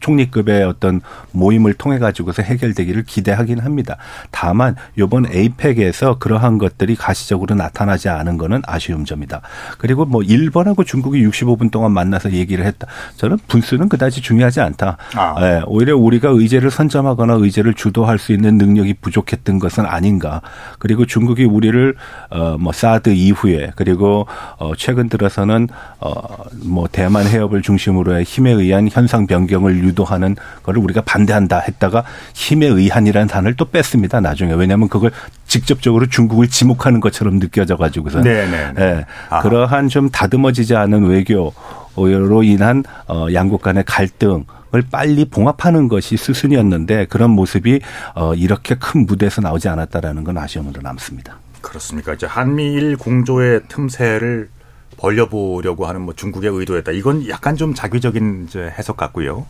[0.00, 1.00] 총리급의 어떤
[1.32, 3.96] 모임을 통해 가지고서 해결되기를 기대하긴 합니다.
[4.30, 9.40] 다만 요번 에이펙에서 그러한 것들이 가시적으로 나타나지 않은 거는 아쉬운 점이다.
[9.78, 12.86] 그리고 뭐 일본하고 중국이 65분 동안 만나서 얘기를 했다.
[13.16, 14.96] 저는 분수는 그다지 중요하지 않다.
[15.14, 15.36] 아.
[15.40, 20.42] 예, 오히려 우리가 의제를 선점하거나 의제를 주도할 수 있는 능력이 부족했던 것은 아닌가.
[20.78, 21.94] 그리고 중국이 우리를
[22.30, 24.26] 어뭐 사드 이후에 그리고
[24.58, 25.68] 어 최근 들어서는
[26.00, 33.28] 어뭐 대만 해협을 중심으로의 힘에 의한 현상 변경을 유도하는 거를 우리가 반대한다 했다가 힘에 의한이라는
[33.28, 34.20] 단어를 또 뺐습니다.
[34.20, 35.10] 나중에 왜냐하면 그걸
[35.46, 38.82] 직접적으로 중국을 지목하는 것처럼 느껴져 가지고서 네, 네, 네.
[38.82, 39.40] 예, 아.
[39.40, 47.06] 그러한 좀 다듬어지지 않은 외교로 인한 어 양국 간의 갈등 을 빨리 봉합하는 것이 수순이었는데
[47.06, 47.80] 그런 모습이
[48.14, 51.38] 어 이렇게 큰 무대에서 나오지 않았다라는 건 아쉬움으로 남습니다.
[51.62, 52.12] 그렇습니까?
[52.12, 54.50] 이제 한미일 공조의 틈새를
[54.98, 56.92] 벌려보려고 하는 뭐 중국의 의도였다.
[56.92, 59.46] 이건 약간 좀 자기적인 해석 같고요.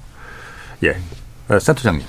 [0.84, 0.96] 예.
[1.48, 2.02] 어, 센터장님.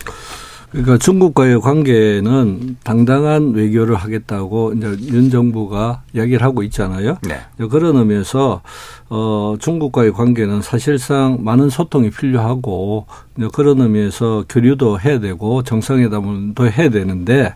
[0.72, 7.18] 그러니까 중국과의 관계는 당당한 외교를 하겠다고 이제 윤 정부가 이야기를 하고 있잖아요.
[7.24, 7.40] 네.
[7.70, 8.62] 그런 의미에서
[9.10, 13.08] 어 중국과의 관계는 사실상 많은 소통이 필요하고
[13.52, 17.56] 그런 의미에서 교류도 해야 되고 정상회담도 해야 되는데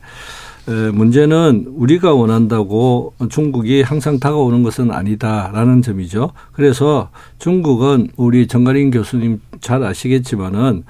[0.72, 6.32] 문제는 우리가 원한다고 중국이 항상 다가오는 것은 아니다라는 점이죠.
[6.53, 7.09] 그래서
[7.39, 10.84] 중국은 우리 정가린 교수님 잘 아시겠지만은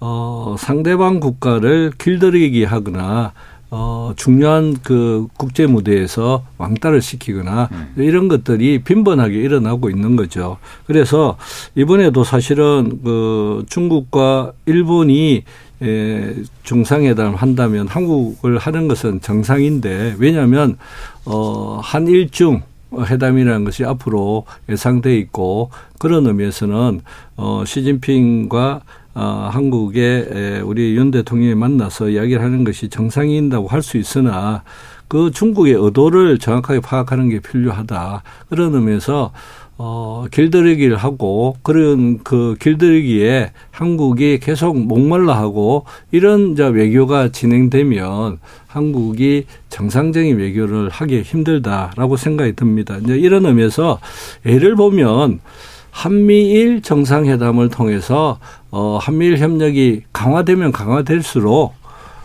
[0.00, 3.32] 어 상대방 국가를 길들이기 하거나
[3.72, 7.92] 어, 중요한 그 국제 무대에서 왕따를 시키거나 음.
[7.96, 10.58] 이런 것들이 빈번하게 일어나고 있는 거죠.
[10.86, 11.36] 그래서
[11.76, 15.44] 이번에도 사실은 그 중국과 일본이
[15.82, 20.76] 에, 중상회담 한다면 한국을 하는 것은 정상인데 왜냐하면
[21.24, 22.62] 어, 한일중
[22.92, 27.00] 회담이라는 것이 앞으로 예상돼 있고 그런 의미에서는
[27.36, 28.80] 어, 시진핑과
[29.14, 34.62] 어, 한국의 우리 윤 대통령이 만나서 이야기를 하는 것이 정상인다고 할 수 있으나
[35.08, 38.22] 그 중국의 의도를 정확하게 파악하는 게 필요하다.
[38.48, 39.32] 그런 의미에서
[39.82, 49.46] 어, 길들이기를 하고 그런 그 길들이기에 한국이 계속 목말라 하고 이런 자 외교가 진행되면 한국이
[49.70, 52.98] 정상적인 외교를 하기 힘들다라고 생각이 듭니다.
[52.98, 54.00] 이제 이런 의미에서
[54.44, 55.40] 예를 보면
[55.90, 58.38] 한미일 정상회담을 통해서
[58.70, 61.72] 어, 한미일 협력이 강화되면 강화될수록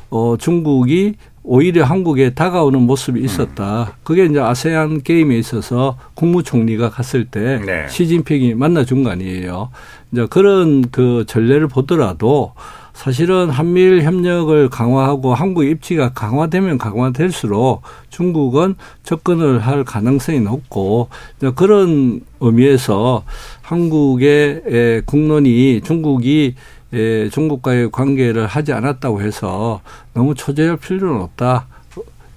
[0.09, 1.13] 어, 중국이
[1.47, 3.97] 오히려 한국에 다가오는 모습이 있었다.
[4.03, 7.87] 그게 이제 아세안 게임에 있어서 국무총리가 갔을 때 네.
[7.87, 9.69] 시진핑이 만나준 거 아니에요.
[10.11, 12.53] 이제 그런 그 전례를 보더라도
[12.93, 21.09] 사실은 한미일 협력을 강화하고 한국 입지가 강화되면 강화될수록 중국은 접근을 할 가능성이 높고
[21.55, 23.23] 그런 의미에서
[23.61, 26.55] 한국의 국론이 중국이
[26.95, 29.81] 예, 중국과의 관계를 하지 않았다고 해서
[30.13, 31.67] 너무 초조할 필요는 없다.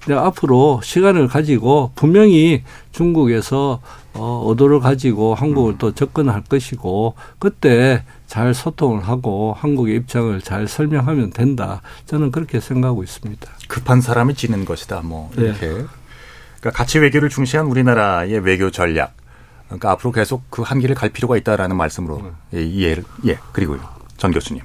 [0.09, 3.81] 앞으로 시간을 가지고 분명히 중국에서
[4.13, 11.31] 어, 의도를 가지고 한국을 또 접근할 것이고 그때 잘 소통을 하고 한국의 입장을 잘 설명하면
[11.31, 11.81] 된다.
[12.05, 13.47] 저는 그렇게 생각하고 있습니다.
[13.67, 15.01] 급한 사람이 지는 것이다.
[15.03, 15.67] 뭐 이렇게.
[15.67, 15.73] 네.
[16.59, 19.13] 그러니까 가치 외교를 중시한 우리나라의 외교 전략.
[19.67, 22.59] 그러니까 앞으로 계속 그 한계를 갈 필요가 있다라는 말씀으로 네.
[22.59, 23.98] 예, 이해를 예 그리고요.
[24.19, 24.61] 전 교수님.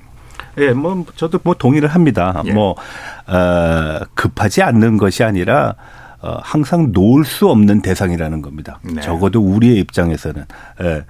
[0.59, 2.43] 예, 뭐 저도 뭐 동의를 합니다.
[2.45, 2.53] 예.
[2.53, 2.77] 뭐
[3.27, 5.75] 어, 급하지 않는 것이 아니라
[6.21, 8.79] 어, 항상 놓을 수 없는 대상이라는 겁니다.
[8.83, 9.01] 네.
[9.01, 10.45] 적어도 우리의 입장에서는.
[10.83, 11.05] 예.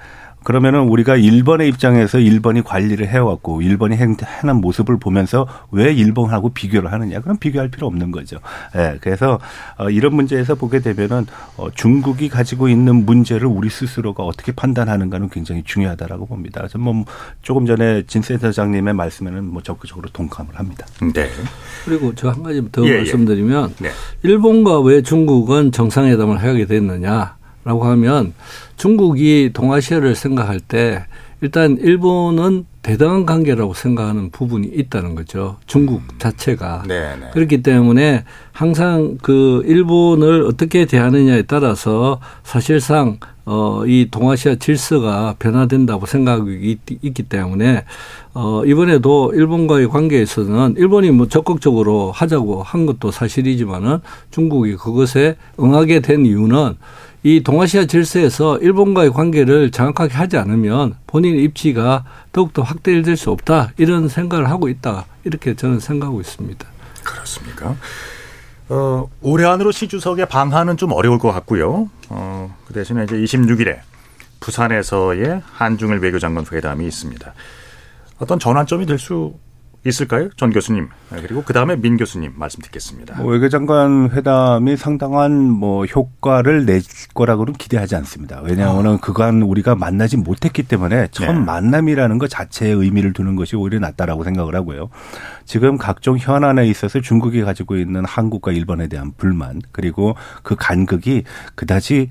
[0.44, 7.20] 그러면은 우리가 일본의 입장에서 일본이 관리를 해왔고 일본이 해난 모습을 보면서 왜 일본하고 비교를 하느냐?
[7.20, 8.38] 그럼 비교할 필요 없는 거죠.
[8.76, 8.98] 예.
[9.00, 9.40] 그래서
[9.78, 11.26] 어, 이런 문제에서 보게 되면은
[11.56, 16.68] 어, 중국이 가지고 있는 문제를 우리 스스로가 어떻게 판단하는가는 굉장히 중요하다라고 봅니다.
[16.68, 17.04] 저뭐
[17.42, 20.86] 조금 전에 진 센터장님의 말씀에는 뭐 적극적으로 동감을 합니다.
[21.14, 21.30] 네.
[21.86, 22.96] 그리고 저 한 가지 더 예, 예.
[22.98, 23.84] 말씀드리면 예.
[23.84, 23.90] 네.
[24.22, 27.36] 일본과 왜 중국은 정상회담을 하게 됐느냐?
[27.64, 28.34] 라고 하면
[28.76, 31.06] 중국이 동아시아를 생각할 때
[31.40, 35.56] 일단 일본은 대등한 관계라고 생각하는 부분이 있다는 거죠.
[35.66, 36.18] 중국 음.
[36.18, 36.84] 자체가.
[36.86, 37.16] 네네.
[37.16, 37.30] 네.
[37.32, 46.78] 그렇기 때문에 항상 그 일본을 어떻게 대하느냐에 따라서 사실상 어, 이 동아시아 질서가 변화된다고 생각이
[46.86, 47.84] 있, 기 때문에
[48.32, 53.98] 어, 이번에도 일본과의 관계에서는 일본이 뭐 적극적으로 하자고 한 것도 사실이지만은
[54.30, 56.76] 중국이 그것에 응하게 된 이유는
[57.26, 64.08] 이 동아시아 질서에서 일본과의 관계를 정확하게 하지 않으면 본인 입지가 더욱더 확대될 수 없다 이런
[64.08, 66.66] 생각을 하고 있다 이렇게 저는 생각하고 있습니다.
[67.02, 67.76] 그렇습니까?
[68.68, 71.88] 어, 올해 안으로 시 주석의 방한은 좀 어려울 것 같고요.
[72.10, 73.78] 어, 그 대신에 이제 26일에
[74.40, 77.32] 부산에서의 한중일 외교장관 회담이 있습니다.
[78.18, 79.32] 어떤 전환점이 될 수
[79.84, 80.30] 있을까요?
[80.36, 80.88] 전 교수님.
[81.10, 83.16] 네, 그리고 그 다음에 민 교수님 말씀 듣겠습니다.
[83.18, 86.80] 뭐 외교장관 회담이 상당한 뭐 효과를 낼
[87.12, 88.40] 거라고는 기대하지 않습니다.
[88.42, 88.98] 왜냐하면 어.
[88.98, 91.38] 그간 우리가 만나지 못했기 때문에 첫 네.
[91.38, 94.88] 만남이라는 것 자체에 의미를 두는 것이 오히려 낫다라고 생각을 하고요.
[95.44, 101.24] 지금 각종 현안에 있어서 중국이 가지고 있는 한국과 일본에 대한 불만 그리고 그 간극이
[101.54, 102.08] 그다지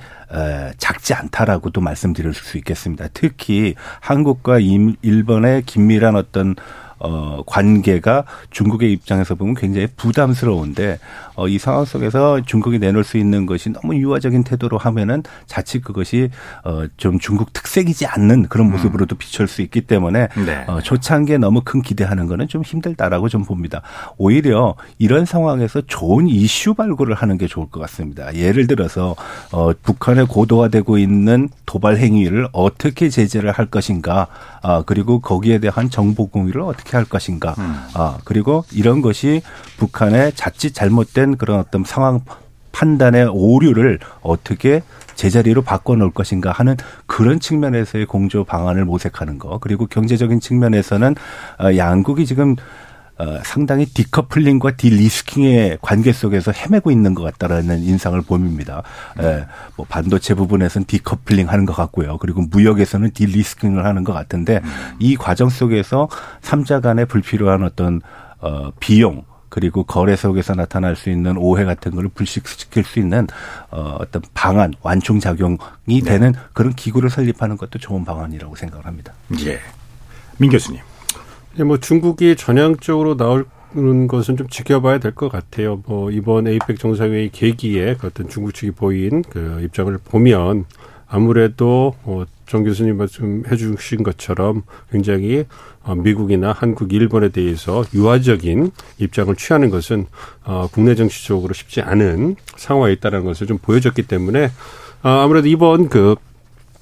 [0.78, 3.08] 작지 않다라고도 말씀드릴 수 있겠습니다.
[3.14, 6.56] 특히 한국과 일본의 긴밀한 어떤
[7.04, 11.00] 어, 관계가 중국의 입장에서 보면 굉장히 부담스러운데
[11.36, 16.30] 어, 이 상황 속에서 중국이 내놓을 수 있는 것이 너무 유화적인 태도로 하면은 자칫 그것이
[16.64, 18.72] 어, 좀 중국 특색이지 않는 그런 음.
[18.72, 20.64] 모습으로도 비출 수 있기 때문에 네.
[20.68, 23.82] 어, 초창기에 너무 큰 기대하는 거는 좀 힘들다라고 좀 봅니다.
[24.18, 28.34] 오히려 이런 상황에서 좋은 이슈 발굴을 하는 게 좋을 것 같습니다.
[28.34, 29.16] 예를 들어서
[29.52, 34.28] 어, 북한의 고도화되고 있는 도발 행위를 어떻게 제재를 할 것인가,
[34.62, 37.56] 아, 그리고 거기에 대한 정보 공유를 어떻게 어떻게 할 것인가.
[37.94, 39.42] 아, 그리고 이런 것이
[39.78, 42.22] 북한의 자칫 잘못된 그런 어떤 상황
[42.72, 44.82] 판단의 오류를 어떻게
[45.16, 46.76] 제자리로 바꿔놓을 것인가 하는
[47.06, 51.16] 그런 측면에서의 공조 방안을 모색하는 거 그리고 경제적인 측면에서는
[51.60, 52.56] 어, 양국이 지금
[53.18, 58.84] 어, 상당히 디커플링과 디리스킹의 관계 속에서 헤매고 있는 것 같다라는 인상을 봅니다.
[59.22, 59.46] 예,
[59.76, 62.18] 뭐 반도체 부분에서는 디커플링 하는 것 같고요.
[62.18, 64.62] 그리고 무역에서는 디리스킹을 하는 것 같은데
[65.00, 66.10] 이 과정 속에서
[66.42, 68.02] 삼자 간의 불필요한 어떤
[68.40, 73.28] 어, 비용 그리고 거래 속에서 나타날 수 있는 오해 같은 거를 불식시킬 수 있는
[73.70, 79.14] 어, 어떤 방안 완충 작용이 되는 그런 기구를 설립하는 것도 좋은 방안이라고 생각을 합니다.
[79.46, 79.60] 예.
[80.40, 80.82] 민 교수님.
[81.56, 83.46] 네, 뭐 중국이 전향적으로 나올
[84.08, 85.82] 것은 좀 지켜봐야 될 것 같아요.
[85.86, 90.66] 뭐 이번 에이펙 정상회의 계기에 그 어떤 중국 측이 보인 그 입장을 보면
[91.08, 95.46] 아무래도 어, 정 교수님 말씀해 주신 것처럼 굉장히
[95.84, 100.08] 어, 미국이나 한국, 일본에 대해서 유화적인 입장을 취하는 것은
[100.44, 104.46] 어, 국내 정치적으로 쉽지 않은 상황에 있다는 것을 좀 보여줬기 때문에
[105.04, 106.16] 어, 아무래도 이번 그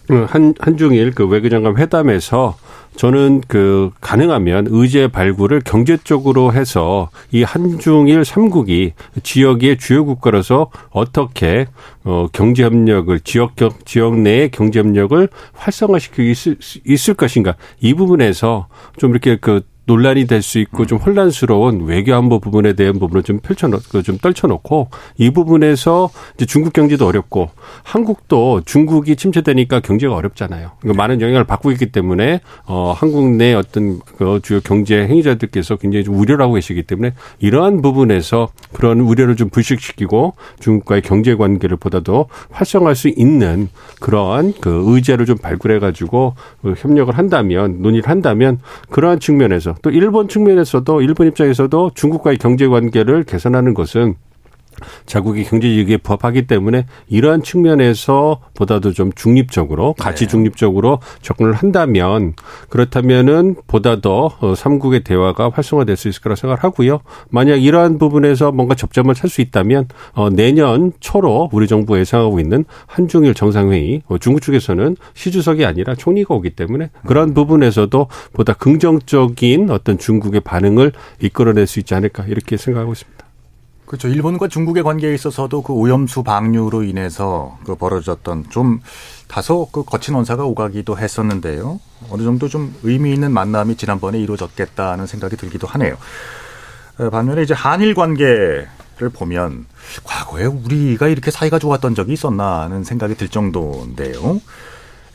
[0.09, 2.55] 한, 한중일 그 외교장관 회담에서
[2.95, 8.93] 저는 그 가능하면 의제 발굴을 경제 적으로 해서 이 한중일 삼국이
[9.23, 11.67] 지역의 주요 국가로서 어떻게
[12.03, 13.53] 어 경제 협력을 지역
[13.85, 17.55] 지역 내의 경제 협력을 활성화시키고 있을, 있을 것인가.
[17.79, 22.99] 이 부분에서 좀 이렇게 그 논란이 될 수 있고 좀 혼란스러운 외교 안보 부분에 대한
[22.99, 27.49] 부분을 좀 펼쳐놓고 좀 떨쳐놓고 이 부분에서 이제 중국 경제도 어렵고
[27.83, 30.71] 한국도 중국이 침체되니까 경제가 어렵잖아요.
[30.79, 36.03] 그러니까 많은 영향을 받고 있기 때문에 어 한국 내 어떤 그 주요 경제 행위자들께서 굉장히
[36.03, 42.27] 좀 우려를 하고 계시기 때문에 이러한 부분에서 그런 우려를 좀 불식시키고 중국과의 경제 관계를 보다도
[42.49, 43.69] 활성화할 수 있는
[43.99, 48.59] 그러한 그 의제를 좀 발굴해 가지고 그 협력을 한다면 논의를 한다면
[48.89, 54.15] 그러한 측면에서 또 일본 측면에서도 일본 입장에서도 중국과의 경제 관계를 개선하는 것은
[55.05, 60.31] 자국의 경제이익에 부합하기 때문에 이러한 측면에서 보다도 좀 중립적으로 가치 네.
[60.31, 62.33] 중립적으로 접근을 한다면
[62.69, 67.01] 그렇다면은 보다 더 어, 삼국의 대화가 활성화될 수 있을 거라 생각을 하고요.
[67.29, 72.65] 만약 이러한 부분에서 뭔가 접점을 찾을 수 있다면 어 내년 초로 우리 정부가 예상하고 있는
[72.87, 77.33] 한중일 정상회의 어 중국 측에서는 시주석이 아니라 총리가 오기 때문에 그런 음.
[77.33, 83.30] 부분에서도 보다 긍정적인 어떤 중국의 반응을 이끌어낼 수 있지 않을까 이렇게 생각하고 있습니다.
[83.91, 84.07] 그렇죠.
[84.07, 88.79] 일본과 중국의 관계에 있어서도 그 오염수 방류로 인해서 그 벌어졌던 좀
[89.27, 91.77] 다소 그 거친 언사가 오가기도 했었는데요.
[92.09, 95.97] 어느 정도 좀 의미 있는 만남이 지난번에 이루어졌겠다는 생각이 들기도 하네요.
[96.99, 98.69] 어, 반면에 이제 한일 관계를
[99.11, 99.65] 보면
[100.05, 104.39] 과거에 우리가 이렇게 사이가 좋았던 적이 있었나 하는 생각이 들 정도인데요.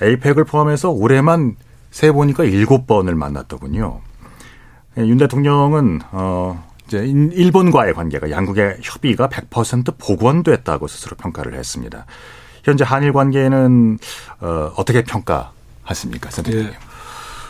[0.03, 1.57] 에이펙을 포함해서 올해만
[1.91, 4.01] 세 보니까 일곱 번을 만났더군요.
[4.99, 12.07] 예, 윤 대통령은 어 이제 일본과의 관계가 양국의 협의가 100% 복원됐다고 스스로 평가를 했습니다.
[12.63, 13.99] 현재 한일 관계는
[14.41, 16.67] 어, 어떻게 평가하십니까, 선생님?
[16.67, 16.73] 예.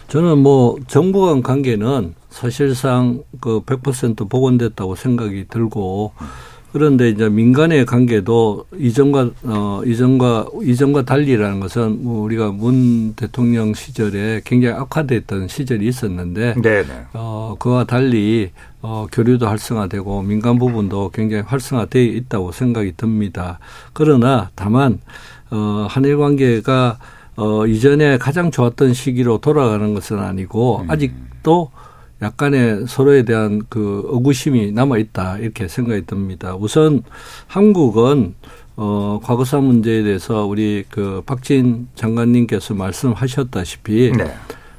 [0.09, 6.12] 저는 뭐 정부 간 관계는 사실상 그 100% 복원됐다고 생각이 들고
[6.77, 14.43] 그런데 이제 민간의 관계도 이전과 어 이전과 이전과 달리라는 것은 뭐 우리가 문 대통령 시절에
[14.45, 17.07] 굉장히 악화됐던 시절이 있었는데 네네.
[17.14, 18.51] 어 그와 달리
[18.83, 23.59] 어 교류도 활성화되고 민간 부분도 굉장히 활성화되어 있다고 생각이 듭니다.
[23.95, 25.01] 그러나 다만
[25.51, 26.99] 어 한일 관계가
[27.37, 30.91] 어 이전에 가장 좋았던 시기로 돌아가는 것은 아니고 음.
[30.91, 31.70] 아직도
[32.23, 36.55] 약간의 서로에 대한 그 의구심이 남아 있다 이렇게 생각이 듭니다.
[36.57, 37.03] 우선
[37.47, 38.35] 한국은
[38.77, 44.35] 어 과거사 문제에 대해서 우리 그 박진 장관님께서 말씀하셨다시피 네.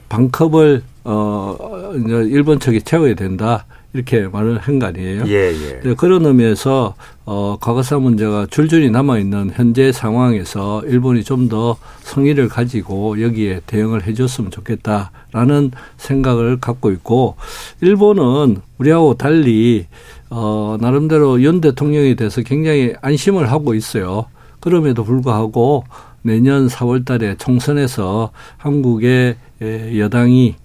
[0.09, 3.65] 방컵을 어 일본 측이 채워야 된다.
[3.93, 5.23] 이렇게 말을 한 거 아니에요.
[5.27, 5.51] 예,
[5.83, 5.93] 예.
[5.95, 6.93] 그런 의미에서
[7.25, 14.05] 어, 과거사 문제가 줄줄이 남아 있는 현재 상황에서 일본이 좀 더 성의를 가지고 여기에 대응을
[14.05, 17.37] 해줬으면 좋겠다라는 생각을 갖고 있고
[17.81, 19.87] 일본은 우리하고 달리
[20.29, 24.25] 어, 나름대로 윤 대통령에 대해서 굉장히 안심을 하고 있어요.
[24.59, 25.85] 그럼에도 불구하고
[26.21, 30.55] 내년 4월 달에 총선에서 한국의 여당이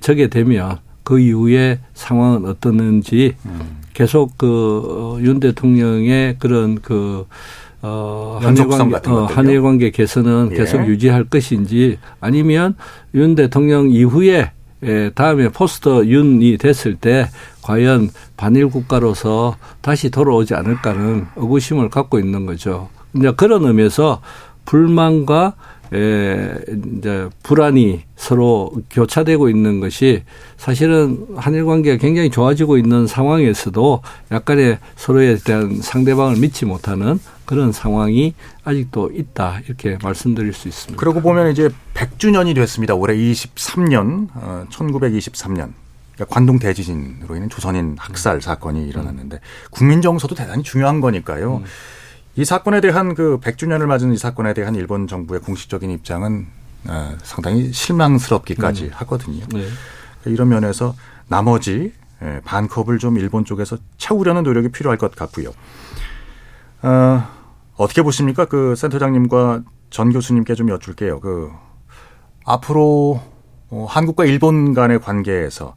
[0.00, 3.82] 적게 되면 그 이후에 상황은 어떻는지 음.
[3.92, 7.26] 계속 그윤 어, 대통령의 그런 그
[7.82, 10.56] 어, 한일 관계, 어, 한일 관계 개선은 예.
[10.56, 12.76] 계속 유지할 것인지 아니면
[13.14, 14.50] 윤 대통령 이후에
[14.82, 17.28] 예, 다음에 포스터 윤이 됐을 때
[17.62, 22.88] 과연 반일 국가로서 다시 돌아오지 않을까는 의구심을 갖고 있는 거죠.
[23.14, 24.20] 이제 그런 의미에서
[24.64, 25.54] 불만과
[25.94, 26.54] 에,
[26.98, 30.24] 이제 불안이 서로 교차되고 있는 것이
[30.56, 38.34] 사실은 한일 관계가 굉장히 좋아지고 있는 상황에서도 약간의 서로에 대한 상대방을 믿지 못하는 그런 상황이
[38.64, 40.98] 아직도 있다 이렇게 말씀드릴 수 있습니다.
[40.98, 42.94] 그러고 보면 이제 100주년이 됐습니다.
[42.94, 45.72] 올해 23년, 어, 1923년.
[46.14, 49.40] 그러니까 관동 대지진으로 인한 조선인 학살 사건이 일어났는데
[49.70, 51.56] 국민 정서도 대단히 중요한 거니까요.
[51.58, 51.64] 음.
[52.36, 56.46] 이 사건에 대한 그 100주년을 맞은 이 사건에 대한 일본 정부의 공식적인 입장은
[56.88, 58.90] 어, 상당히 실망스럽기까지 음.
[58.94, 59.44] 하거든요.
[59.52, 59.66] 네.
[60.26, 60.94] 이런 면에서
[61.28, 65.50] 나머지 예, 반컵을 좀 일본 쪽에서 채우려는 노력이 필요할 것 같고요.
[66.82, 67.28] 어,
[67.76, 68.44] 어떻게 보십니까?
[68.46, 71.20] 그 센터장님과 전 교수님께 좀 여쭐게요.
[71.20, 71.50] 그
[72.44, 73.20] 앞으로
[73.70, 75.74] 어, 한국과 일본 간의 관계에서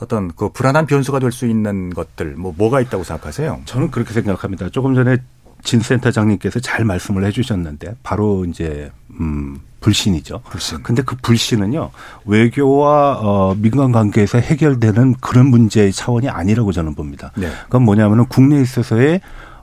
[0.00, 3.62] 어떤 그 불안한 변수가 될 수 있는 것들 뭐 뭐가 있다고 생각하세요?
[3.64, 4.68] 저는 그렇게 생각합니다.
[4.70, 5.18] 조금 전에
[5.62, 8.90] 진 센터장님께서 잘 말씀을 해주셨는데 바로 이제
[9.20, 10.42] 음 불신이죠.
[10.50, 10.82] 불신.
[10.82, 11.90] 근데 그 불신은요
[12.24, 17.32] 외교와 어 민간 관계에서 해결되는 그런 문제의 차원이 아니라고 저는 봅니다.
[17.36, 17.48] 네.
[17.64, 19.20] 그건 뭐냐면은 국내에 있어서의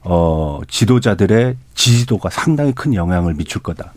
[0.07, 3.91] 어, 지도자들의 지지도가 상당히 큰 영향을 미칠 거다.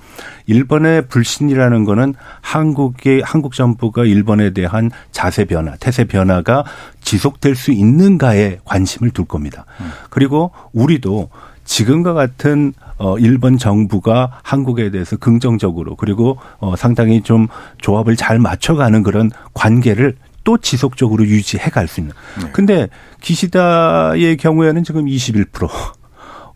[0.46, 6.64] 일본의 불신이라는 거는 한국의 한국 정부가 일본에 대한 자세 변화, 태세 변화가
[7.02, 9.66] 지속될 수 있는가에 관심을 둘 겁니다.
[9.80, 9.92] 음.
[10.08, 11.28] 그리고 우리도
[11.68, 17.46] 지금과 같은 어 일본 정부가 한국에 대해서 긍정적으로 그리고 어 상당히 좀
[17.82, 22.14] 조합을 잘 맞춰가는 그런 관계를 또 지속적으로 유지해 갈 수 있는.
[22.40, 22.50] 네.
[22.52, 22.88] 근데
[23.20, 25.68] 기시다의 경우에는 지금 21%.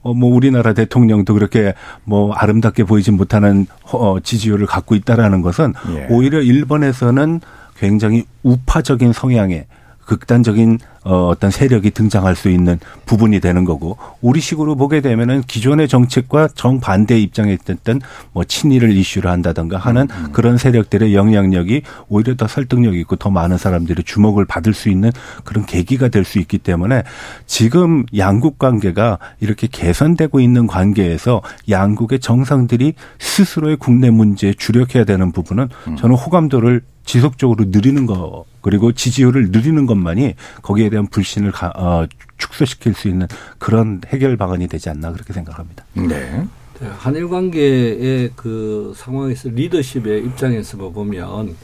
[0.05, 6.07] 어, 뭐 우리나라 대통령도 그렇게 뭐 아름답게 보이지 못하는 어, 지지율을 갖고 있다라는 것은 예.
[6.11, 7.41] 오히려 일본에서는
[7.77, 9.67] 굉장히 우파적인 성향의
[10.07, 16.49] 극단적인 어, 어떤 세력이 등장할 수 있는 부분이 되는 거고 우리식으로 보게 되면은 기존의 정책과
[16.55, 18.01] 정반대 입장에 있던
[18.33, 20.33] 뭐 친일을 이슈를 한다든가 하는 음, 음.
[20.33, 25.13] 그런 세력들의 영향력이 오히려 더 설득력 있고 더 많은 사람들의 주목을 받을 수 있는
[25.45, 27.03] 그런 계기가 될 수 있기 때문에
[27.47, 35.69] 지금 양국 관계가 이렇게 개선되고 있는 관계에서 양국의 정상들이 스스로의 국내 문제에 주력해야 되는 부분은
[35.89, 35.97] 음.
[35.97, 42.93] 저는 호감도를 지속적으로 늘리는 거 그리고 지지율을 늘리는 것만이 거기에 대한 불신을 가, 어, 축소시킬
[42.93, 43.27] 수 있는
[43.59, 45.85] 그런 해결 방안이 되지 않나 그렇게 생각합니다.
[45.95, 46.47] 네.
[46.81, 51.57] 네 한일 관계의 그 상황에서 리더십의 입장에서 보면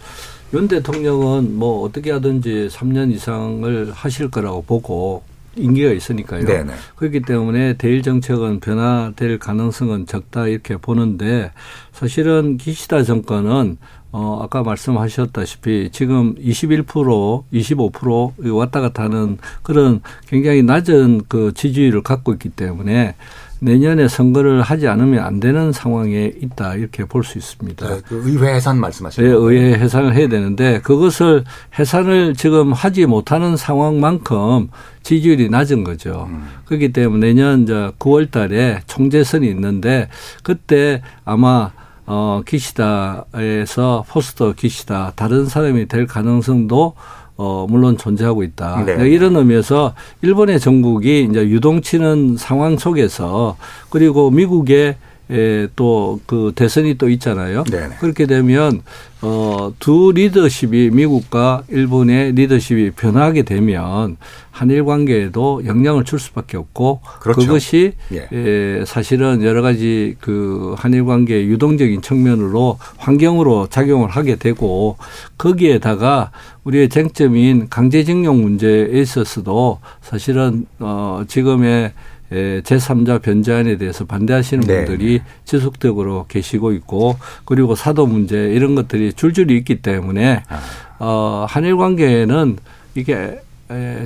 [0.54, 5.22] 윤 대통령은 뭐 어떻게 하든지 3년 이상을 하실 거라고 보고
[5.56, 6.46] 임기가 있으니까요.
[6.46, 6.72] 네네.
[6.96, 11.52] 그렇기 때문에 대일 정책은 변화될 가능성은 적다 이렇게 보는데
[11.92, 13.76] 사실은 기시다 정권은
[14.10, 22.32] 어, 아까 말씀하셨다시피 지금 21% 25% 왔다 갔다 하는 그런 굉장히 낮은 그 지지율을 갖고
[22.32, 23.14] 있기 때문에
[23.60, 27.88] 내년에 선거를 하지 않으면 안 되는 상황에 있다 이렇게 볼 수 있습니다.
[27.88, 31.44] 네, 그 의회 해산 말씀하시는 네, 의회 해산을 해야 되는데 그것을
[31.78, 34.70] 해산을 지금 하지 못하는 상황만큼
[35.02, 36.28] 지지율이 낮은 거죠.
[36.30, 36.46] 음.
[36.66, 40.08] 그렇기 때문에 내년 이제 9월 달에 총재선이 있는데
[40.42, 41.72] 그때 아마
[42.10, 46.94] 어, 기시다에서 포스터 기시다 다른 사람이 될 가능성도
[47.36, 48.82] 어, 물론 존재하고 있다.
[48.84, 49.08] 네.
[49.10, 53.56] 이런 의미에서 일본의 정국이 이제 유동치는 상황 속에서
[53.90, 54.96] 그리고 미국의
[55.30, 57.64] 에, 또, 그, 대선이 또 있잖아요.
[57.64, 57.96] 네네.
[58.00, 58.82] 그렇게 되면,
[59.20, 64.16] 어, 두 리더십이 미국과 일본의 리더십이 변하게 되면
[64.52, 67.40] 한일 관계에도 영향을 줄 수밖에 없고 그렇죠.
[67.40, 68.28] 그것이 예.
[68.32, 74.96] 에, 사실은 여러 가지 그 한일 관계의 유동적인 측면으로 환경으로 작용을 하게 되고
[75.36, 76.30] 거기에다가
[76.62, 81.92] 우리의 쟁점인 강제징용 문제에 있어서도 사실은 어, 지금의
[82.30, 84.84] 제3자 변제안에 대해서 반대하시는 네.
[84.84, 90.60] 분들이 지속적으로 계시고 있고 그리고 사도 문제 이런 것들이 줄줄이 있기 때문에 아.
[90.98, 92.58] 어, 한일 관계에는
[92.94, 93.40] 이게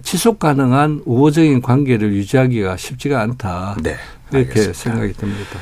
[0.03, 3.77] 지속 가능한 우호적인 관계를 유지하기가 쉽지가 않다.
[3.83, 3.97] 네.
[4.33, 4.73] 이렇게.
[4.73, 5.59] 생각이 듭니다.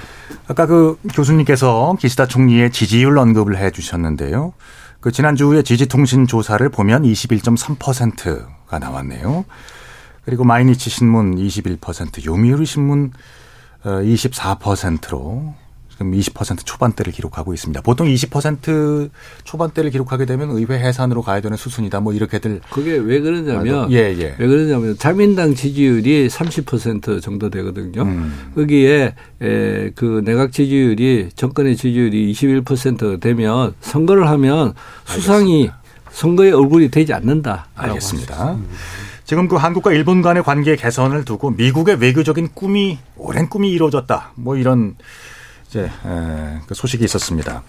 [0.46, 4.52] 아까 그 교수님께서 기시다 총리의 지지율 언급을 해 주셨는데요.
[5.00, 9.44] 그 지난주에 지지통신 조사를 보면 21.3%가 나왔네요.
[10.31, 13.11] 그리고 마이니치 신문 21%, 요미우리 신문
[13.83, 15.57] 24%로 어,
[15.91, 17.81] 지금 20% 초반대를 기록하고 있습니다.
[17.81, 19.11] 보통 20%
[19.43, 21.99] 초반대를 기록하게 되면 의회 해산으로 가야 되는 수순이다.
[21.99, 24.37] 뭐 이렇게들 그게 왜 그러냐면 예, 예.
[24.39, 28.03] 왜 그러냐면 자민당 지지율이 30% 정도 되거든요.
[28.03, 28.53] 음.
[28.55, 34.74] 거기에 에, 그 내각 지지율이 정권의 지지율이 21% 되면 선거를 하면
[35.07, 35.81] 수상이 알겠습니다.
[36.12, 37.66] 선거의 얼굴이 되지 않는다.
[37.74, 38.57] 알겠습니다.
[39.31, 44.33] 지금 그 한국과 일본 간의 관계 개선을 두고 미국의 외교적인 꿈이 오랜 꿈이 이루어졌다.
[44.35, 44.97] 뭐 이런
[45.68, 47.62] 이제 에, 그 소식이 있었습니다.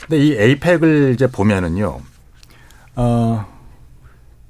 [0.00, 2.00] 근데 이 에이펙을 이제 보면은요,
[2.96, 3.46] 어,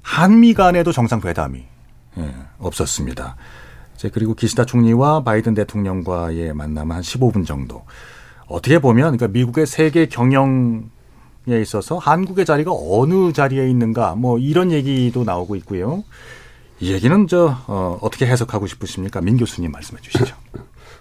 [0.01, 1.63] 한미 간에도 정상 회담이
[2.17, 3.35] 예, 없었습니다.
[3.93, 7.85] 이제 그리고 기시다 총리와 바이든 대통령과의 만남 한 15분 정도.
[8.47, 10.81] 어떻게 보면 그러니까 미국의 세계 경영에
[11.61, 16.03] 있어서 한국의 자리가 어느 자리에 있는가 뭐 이런 얘기도 나오고 있고요.
[16.79, 19.21] 이 얘기는 저 어, 어떻게 해석하고 싶으십니까?
[19.21, 20.35] 민 교수님 말씀해 주시죠.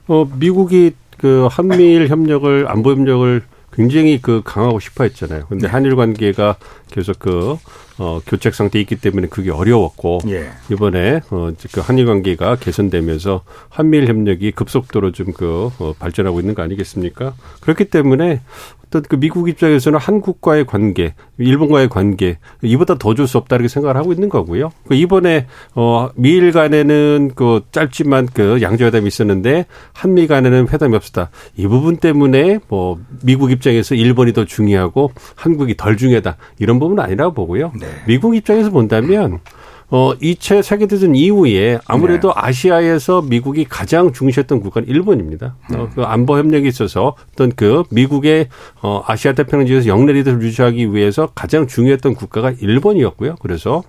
[0.09, 5.47] 어 미국이 그 한미일 협력을 안보 협력을 굉장히 그 강하고 싶어 했잖아요.
[5.49, 5.73] 근데 네.
[5.73, 6.57] 한일 관계가
[6.91, 7.59] 계속 그,
[7.99, 10.49] 어, 교착 상태에 있기 때문에 그게 어려웠고, 예.
[10.71, 16.63] 이번에, 어, 그 한일 관계가 개선되면서 한미일 협력이 급속도로 좀 그, 어, 발전하고 있는 거
[16.63, 17.35] 아니겠습니까?
[17.61, 18.41] 그렇기 때문에
[18.87, 23.97] 어떤 그 미국 입장에서는 한국과의 관계, 일본과의 관계 이보다 더 줄 수 없다 이렇게 생각을
[23.97, 24.71] 하고 있는 거고요.
[24.87, 31.31] 그 이번에 어 미일 간에는 그 짧지만 그 양자회담이 있었는데 한미 간에는 회담이 없었다.
[31.57, 37.35] 이 부분 때문에 뭐 미국 입장에서 일본이 더 중요하고 한국이 덜 중요하다 이런 부분은 아니라고
[37.35, 37.73] 보고요.
[37.81, 37.86] 네.
[38.07, 39.41] 미국 입장에서 본다면
[39.89, 42.35] 어, 2차 세계대전 이후에 아무래도 네.
[42.37, 45.55] 아시아에서 미국이 가장 중시했던 국가는 일본입니다.
[45.71, 45.81] 음.
[45.81, 48.49] 어, 그 안보 협력에 있어서 어떤 그 미국의
[48.83, 53.37] 어, 아시아 태평양 지역에서 영내 리더를 유지하기 위해서 가장 중요했던 국가가 일본이었고요.
[53.41, 53.85] 그래서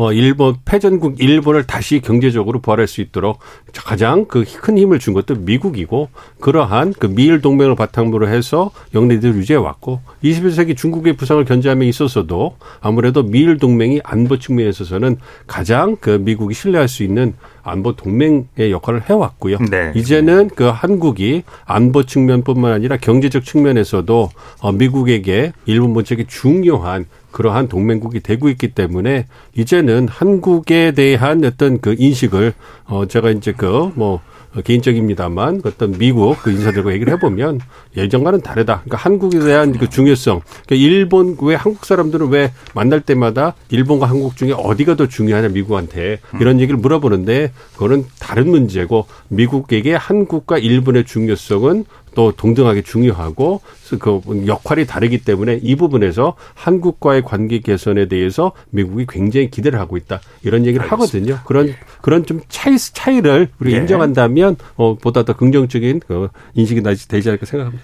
[0.00, 3.38] 어, 일본, 패전국 일본을 다시 경제적으로 부활할 수 있도록
[3.74, 6.08] 가장 그 큰 힘을 준 것도 미국이고
[6.40, 13.22] 그러한 그 미일 동맹을 바탕으로 해서 영내들을 유지해 왔고 21세기 중국의 부상을 견제함에 있어서도 아무래도
[13.22, 19.58] 미일 동맹이 안보 측면에 있어서는 가장 그 미국이 신뢰할 수 있는 안보 동맹의 역할을 해왔고요.
[19.70, 19.92] 네.
[19.94, 24.30] 이제는 그 한국이 안보 측면뿐만 아니라 경제적 측면에서도
[24.60, 29.26] 어, 미국에게 일본 본책이 중요한 그러한 동맹국이 되고 있기 때문에
[29.56, 32.52] 이제는 한국에 대한 어떤 그 인식을
[32.86, 34.20] 어 제가 이제 그뭐
[34.64, 37.60] 개인적입니다만 어떤 미국 그 인사들과 얘기를 해보면
[37.96, 38.82] 예전과는 다르다.
[38.84, 40.40] 그러니까 한국에 대한 그 중요성.
[40.66, 46.18] 그러니까 일본 왜 한국 사람들은 왜 만날 때마다 일본과 한국 중에 어디가 더 중요하냐 미국한테
[46.40, 51.84] 이런 얘기를 물어보는데 그거는 다른 문제고 미국에게 한국과 일본의 중요성은
[52.20, 53.62] 또 동등하게 중요하고
[53.98, 60.20] 그 역할이 다르기 때문에 이 부분에서 한국과의 관계 개선에 대해서 미국이 굉장히 기대를 하고 있다
[60.42, 61.36] 이런 얘기를 알겠습니다.
[61.36, 61.46] 하거든요.
[61.46, 61.76] 그런 예.
[62.02, 63.78] 그런 좀 차이 차이를 우리 예.
[63.78, 67.82] 인정한다면 어, 보다 더 긍정적인 그 인식이 되지 않을까 생각합니다.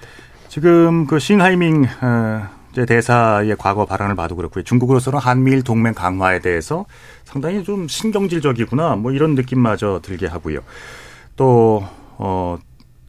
[0.49, 2.43] 지금 그 싱하이밍 어,
[2.87, 4.65] 대사의 과거 발언을 봐도 그렇고요.
[4.65, 6.85] 중국으로서는 한미일 동맹 강화에 대해서
[7.25, 10.59] 상당히 좀 신경질적이구나 뭐 이런 느낌마저 들게 하고요.
[11.37, 11.83] 또
[12.19, 12.59] 어,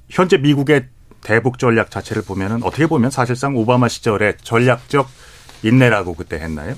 [0.10, 0.86] 현재 미국의
[1.22, 5.10] 대북 전략 자체를 보면은 어떻게 보면 사실상 오바마 시절에 전략적
[5.64, 6.76] 인내라고 그때 했나요?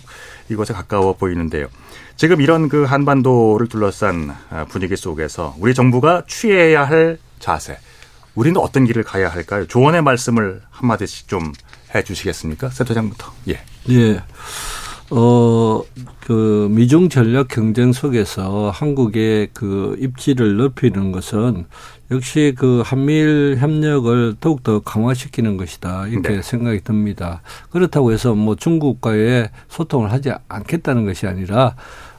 [0.49, 1.67] 이것에 가까워 보이는데요.
[2.15, 7.77] 지금 이런 그 한반도를 둘러싼 아, 분위기 속에서 우리 정부가 취해야 할 자세,
[8.35, 9.65] 우리는 어떤 길을 가야 할까요?
[9.67, 11.53] 조언의 말씀을 한마디씩 좀
[11.93, 12.69] 해주시겠습니까?
[12.69, 13.31] 세토장부터.
[13.49, 13.59] 예.
[13.89, 14.21] 예.
[15.11, 15.81] 어,
[16.21, 21.65] 그 미중 전략 경쟁 속에서 한국의 그 입지를 넓히는 것은
[22.11, 26.07] 역시 그 한미일 협력을 더욱더 강화시키는 것이다.
[26.07, 26.41] 이렇게 네.
[26.41, 27.41] 생각이 듭니다.
[27.69, 31.75] 그렇다고 해서 뭐 중국과의 소통을 하지 않겠다는 것이 아니라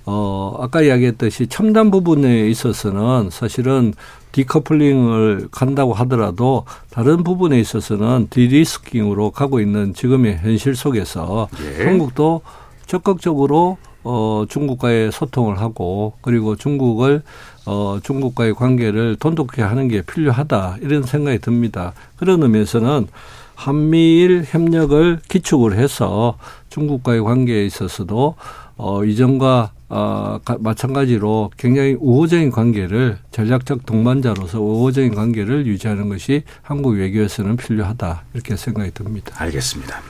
[0.06, 3.92] 어, 아까 이야기했듯이 첨단 부분에 있어서는 사실은
[4.32, 11.84] 디커플링을 간다고 하더라도 다른 부분에 있어서는 디리스킹으로 가고 있는 지금의 현실 속에서 예.
[11.84, 12.42] 한국도
[12.86, 17.22] 적극적으로 어, 중국과의 소통을 하고 그리고 중국을
[17.66, 21.92] 어, 중국과의 관계를 돈독히 하는 게 필요하다 이런 생각이 듭니다.
[22.16, 23.06] 그런 의미에서는
[23.54, 26.38] 한미일 협력을 기축을 해서
[26.70, 28.36] 중국과의 관계에 있어서도
[28.76, 37.56] 어, 이전과 어, 마찬가지로 굉장히 우호적인 관계를 전략적 동반자로서 우호적인 관계를 유지하는 것이 한국 외교에서는
[37.56, 39.34] 필요하다 이렇게 생각이 듭니다.
[39.36, 40.00] 알겠습니다.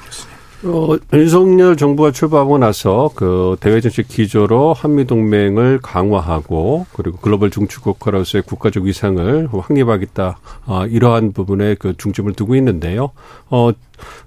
[0.62, 8.42] 어, 윤석열 정부가 출범하고 나서 그 대외 정책 기조로 한미 동맹을 강화하고 그리고 글로벌 중추국가로서의
[8.42, 10.38] 국가적 위상을 확립하겠다.
[10.66, 13.10] 어, 이러한 부분에 그 중점을 두고 있는데요.
[13.48, 13.70] 어,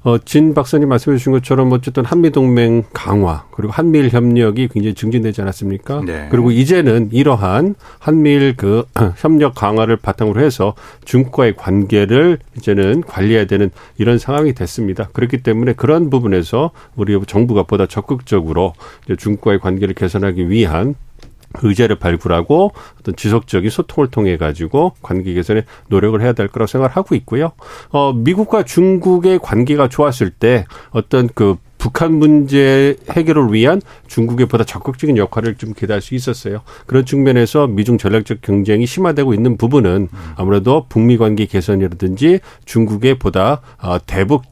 [0.03, 6.03] 어, 진 박사님 말씀해 주신 것처럼 어쨌든 한미동맹 강화 그리고 한미일 협력이 굉장히 증진되지 않았습니까?
[6.05, 6.27] 네.
[6.29, 8.85] 그리고 이제는 이러한 한미일 그
[9.17, 10.73] 협력 강화를 바탕으로 해서
[11.05, 15.09] 중국과의 관계를 이제는 관리해야 되는 이런 상황이 됐습니다.
[15.13, 18.73] 그렇기 때문에 그런 부분에서 우리 정부가 보다 적극적으로
[19.17, 20.95] 중국과의 관계를 개선하기 위한
[21.61, 27.15] 의제를 발굴하고 어떤 지속적인 소통을 통해 가지고 관계 개선에 노력을 해야 될 거라고 생각을 하고
[27.15, 27.51] 있고요.
[27.89, 35.17] 어, 미국과 중국의 관계가 좋았을 때 어떤 그 북한 문제 해결을 위한 중국의 보다 적극적인
[35.17, 36.61] 역할을 좀 기대할 수 있었어요.
[36.85, 43.97] 그런 측면에서 미중 전략적 경쟁이 심화되고 있는 부분은 아무래도 북미 관계 개선이라든지 중국의 보다 어,
[44.05, 44.43] 대북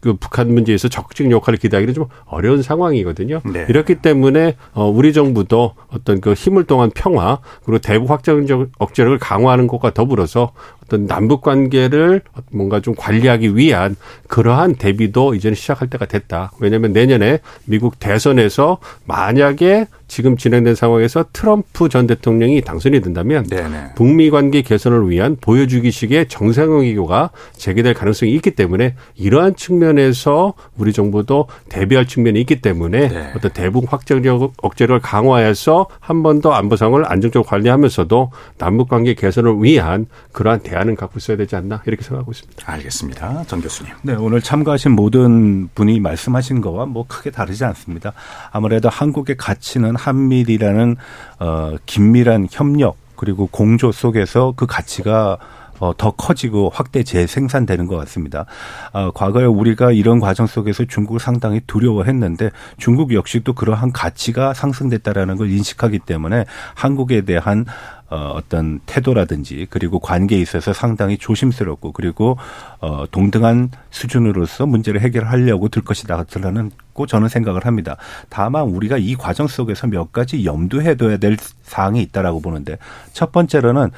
[0.00, 3.40] 그 북한 문제에서 적극적인 역할을 기대하기는 좀 어려운 상황이거든요.
[3.52, 3.66] 네.
[3.68, 9.66] 이렇기 때문에 어 우리 정부도 어떤 그 힘을 동한 평화 그리고 대북 확장적 억제력을 강화하는
[9.66, 10.52] 것과 더불어서
[10.88, 13.94] 어떤 남북 관계를 뭔가 좀 관리하기 위한
[14.26, 16.50] 그러한 대비도 이제는 시작할 때가 됐다.
[16.60, 23.90] 왜냐하면 내년에 미국 대선에서 만약에 지금 진행된 상황에서 트럼프 전 대통령이 당선이 된다면 네네.
[23.94, 31.48] 북미 관계 개선을 위한 보여주기식의 정상화 외교가 재개될 가능성이 있기 때문에 이러한 측면에서 우리 정부도
[31.68, 33.32] 대비할 측면이 있기 때문에 네.
[33.36, 39.56] 어떤 대북 확장적 억제를 강화해서 한 번 더 안보 상을 안정적으로 관리하면서도 남북 관계 개선을
[39.60, 42.72] 위한 그러한 대안 을 갖고 있어야 되지 않나 이렇게 생각하고 있습니다.
[42.72, 43.44] 알겠습니다.
[43.48, 43.92] 전 교수님.
[44.02, 48.12] 네, 오늘 참가하신 모든 분이 말씀하신 거와 뭐 크게 다르지 않습니다.
[48.52, 50.96] 아무래도 한국의 가치는 한밀이라는
[51.40, 55.38] 어 긴밀한 협력 그리고 공조 속에서 그 가치가
[55.80, 58.46] 어, 더 커지고 확대 재생산되는 것 같습니다.
[58.92, 65.50] 어, 과거에 우리가 이런 과정 속에서 중국을 상당히 두려워했는데 중국 역시도 그러한 가치가 상승됐다라는 걸
[65.50, 67.64] 인식하기 때문에 한국에 대한
[68.10, 72.38] 어, 어떤 태도라든지 그리고 관계에 있어서 상당히 조심스럽고 그리고
[72.80, 77.96] 어, 동등한 수준으로서 문제를 해결하려고 들 것이다 라는 고 저는 생각을 합니다.
[78.30, 82.78] 다만 우리가 이 과정 속에서 몇 가지 염두해둬야 될 사항이 있다라고 보는데
[83.12, 83.90] 첫 번째로는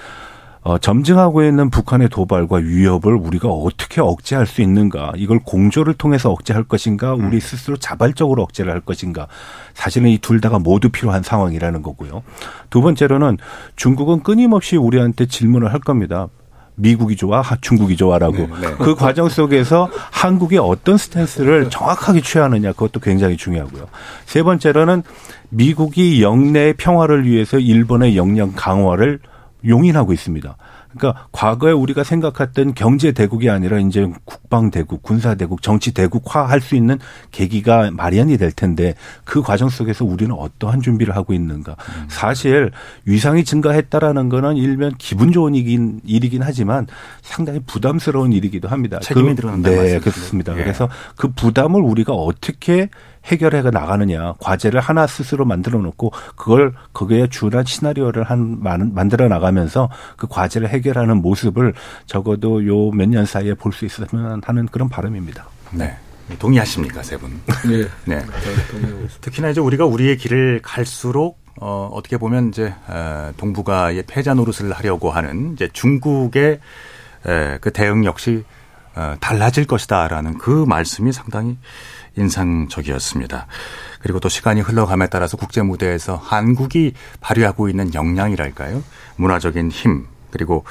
[0.63, 5.13] 어, 점증하고 있는 북한의 도발과 위협을 우리가 어떻게 억제할 수 있는가?
[5.17, 7.15] 이걸 공조를 통해서 억제할 것인가?
[7.15, 9.27] 우리 스스로 자발적으로 억제를 할 것인가?
[9.73, 12.23] 사실은 이 둘 다가 모두 필요한 상황이라는 거고요.
[12.69, 13.39] 두 번째로는
[13.77, 16.29] 중국은 끊임없이 우리한테 질문을 할 겁니다.
[16.75, 18.37] 미국이 좋아, 중국이 좋아라고.
[18.37, 18.75] 네, 네.
[18.79, 23.87] 그 과정 속에서 한국이 어떤 스탠스를 정확하게 취하느냐 그것도 굉장히 중요하고요.
[24.27, 25.03] 세 번째로는
[25.49, 29.21] 미국이 영내 평화를 위해서 일본의 역량 강화를
[29.67, 30.57] 용인하고 있습니다.
[30.93, 36.61] 그러니까 과거에 우리가 생각했던 경제 대국이 아니라 이제 국방 대국, 군사 대국, 정치 대국화 할
[36.61, 36.99] 수 있는
[37.31, 38.95] 계기가 마련이 될 텐데
[39.25, 41.77] 그 과정 속에서 우리는 어떠한 준비를 하고 있는가.
[42.09, 42.71] 사실
[43.05, 46.87] 위상이 증가했다라는 거는 일면 기분 좋은 일이긴, 일이긴 하지만
[47.23, 48.99] 상당히 부담스러운 일이기도 합니다.
[49.01, 50.11] 책임이 그, 늘어난다는 네, 말씀이시죠.
[50.11, 50.53] 그렇습니다.
[50.59, 50.63] 예.
[50.65, 52.91] 그래서 그 부담을 우리가 어떻게
[53.27, 59.89] 해결해 나가느냐 과제를 하나 스스로 만들어 놓고 그걸 거기에 준한 시나리오를 한 만- 만들어 나가면서
[60.17, 61.75] 그 과제를 해결하는 모습을
[62.07, 65.45] 적어도 요 몇 년 사이에 볼 수 있으면 하는 그런 바람입니다.
[65.73, 65.97] 네.
[66.39, 67.41] 동의하십니까, 세 분?
[67.67, 67.87] 네.
[68.05, 68.25] 네.
[69.21, 75.11] 특히나 이제 우리가 우리의 길을 갈수록 어, 어떻게 보면 이제 에, 동북아의 패자 노릇을 하려고
[75.11, 76.61] 하는 이제 중국의
[77.27, 78.45] 에, 그 대응 역시
[78.95, 81.59] 어, 달라질 것이다라는 그 말씀이 상당히
[82.17, 83.47] 인상적이었습니다.
[84.01, 88.83] 그리고 또 시간이 흘러감에 따라서 국제 무대에서 한국이 발휘하고 있는 역량이랄까요?
[89.17, 90.65] 문화적인 힘 그리고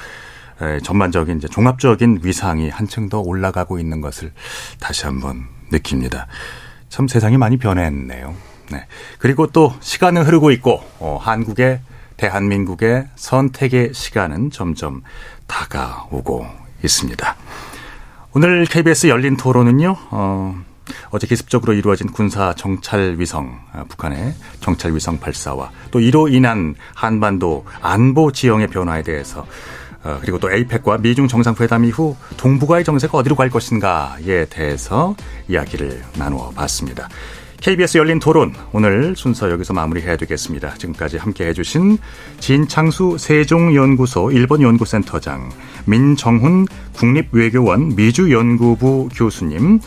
[0.60, 4.32] 에, 전반적인 이제 종합적인 위상이 한층 더 올라가고 있는 것을
[4.78, 6.26] 다시 한번 느낍니다.
[6.88, 8.34] 참 세상이 많이 변했네요.
[8.70, 8.86] 네.
[9.18, 11.80] 그리고 또 시간은 흐르고 있고 어, 한국의
[12.16, 15.02] 대한민국의 선택의 시간은 점점
[15.46, 16.46] 다가오고
[16.84, 17.36] 있습니다.
[18.32, 19.96] 오늘 KBS 열린 토론은요.
[20.10, 20.62] 어,
[21.10, 27.64] 어제 기습적으로 이루어진 군사 정찰 위성 아, 북한의 정찰 위성 발사와 또 이로 인한 한반도
[27.80, 29.46] 안보 지형의 변화에 대해서
[30.02, 35.14] 어, 그리고 또 에이펙과 미중 정상회담 이후 동북아의 정세가 어디로 갈 것인가에 대해서
[35.48, 37.08] 이야기를 나누어 봤습니다.
[37.60, 40.74] KBS 열린 토론 오늘 순서 여기서 마무리해야 되겠습니다.
[40.78, 41.98] 지금까지 함께 해 주신
[42.38, 45.50] 진창수 세종연구소 일본연구센터장,
[45.84, 49.80] 민정훈 국립외교원 미주연구부 교수님,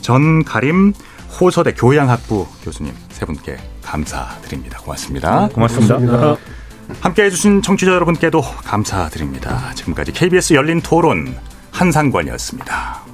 [0.00, 0.92] 전가림
[1.40, 4.78] 호서대 교양학부 교수님 세 분께 감사드립니다.
[4.80, 5.48] 고맙습니다.
[5.48, 6.36] 고맙습니다.
[7.00, 9.72] 함께 해주신 청취자 여러분께도 감사드립니다.
[9.74, 11.34] 지금까지 KBS 열린 토론
[11.70, 13.07] 한상관이었습니다.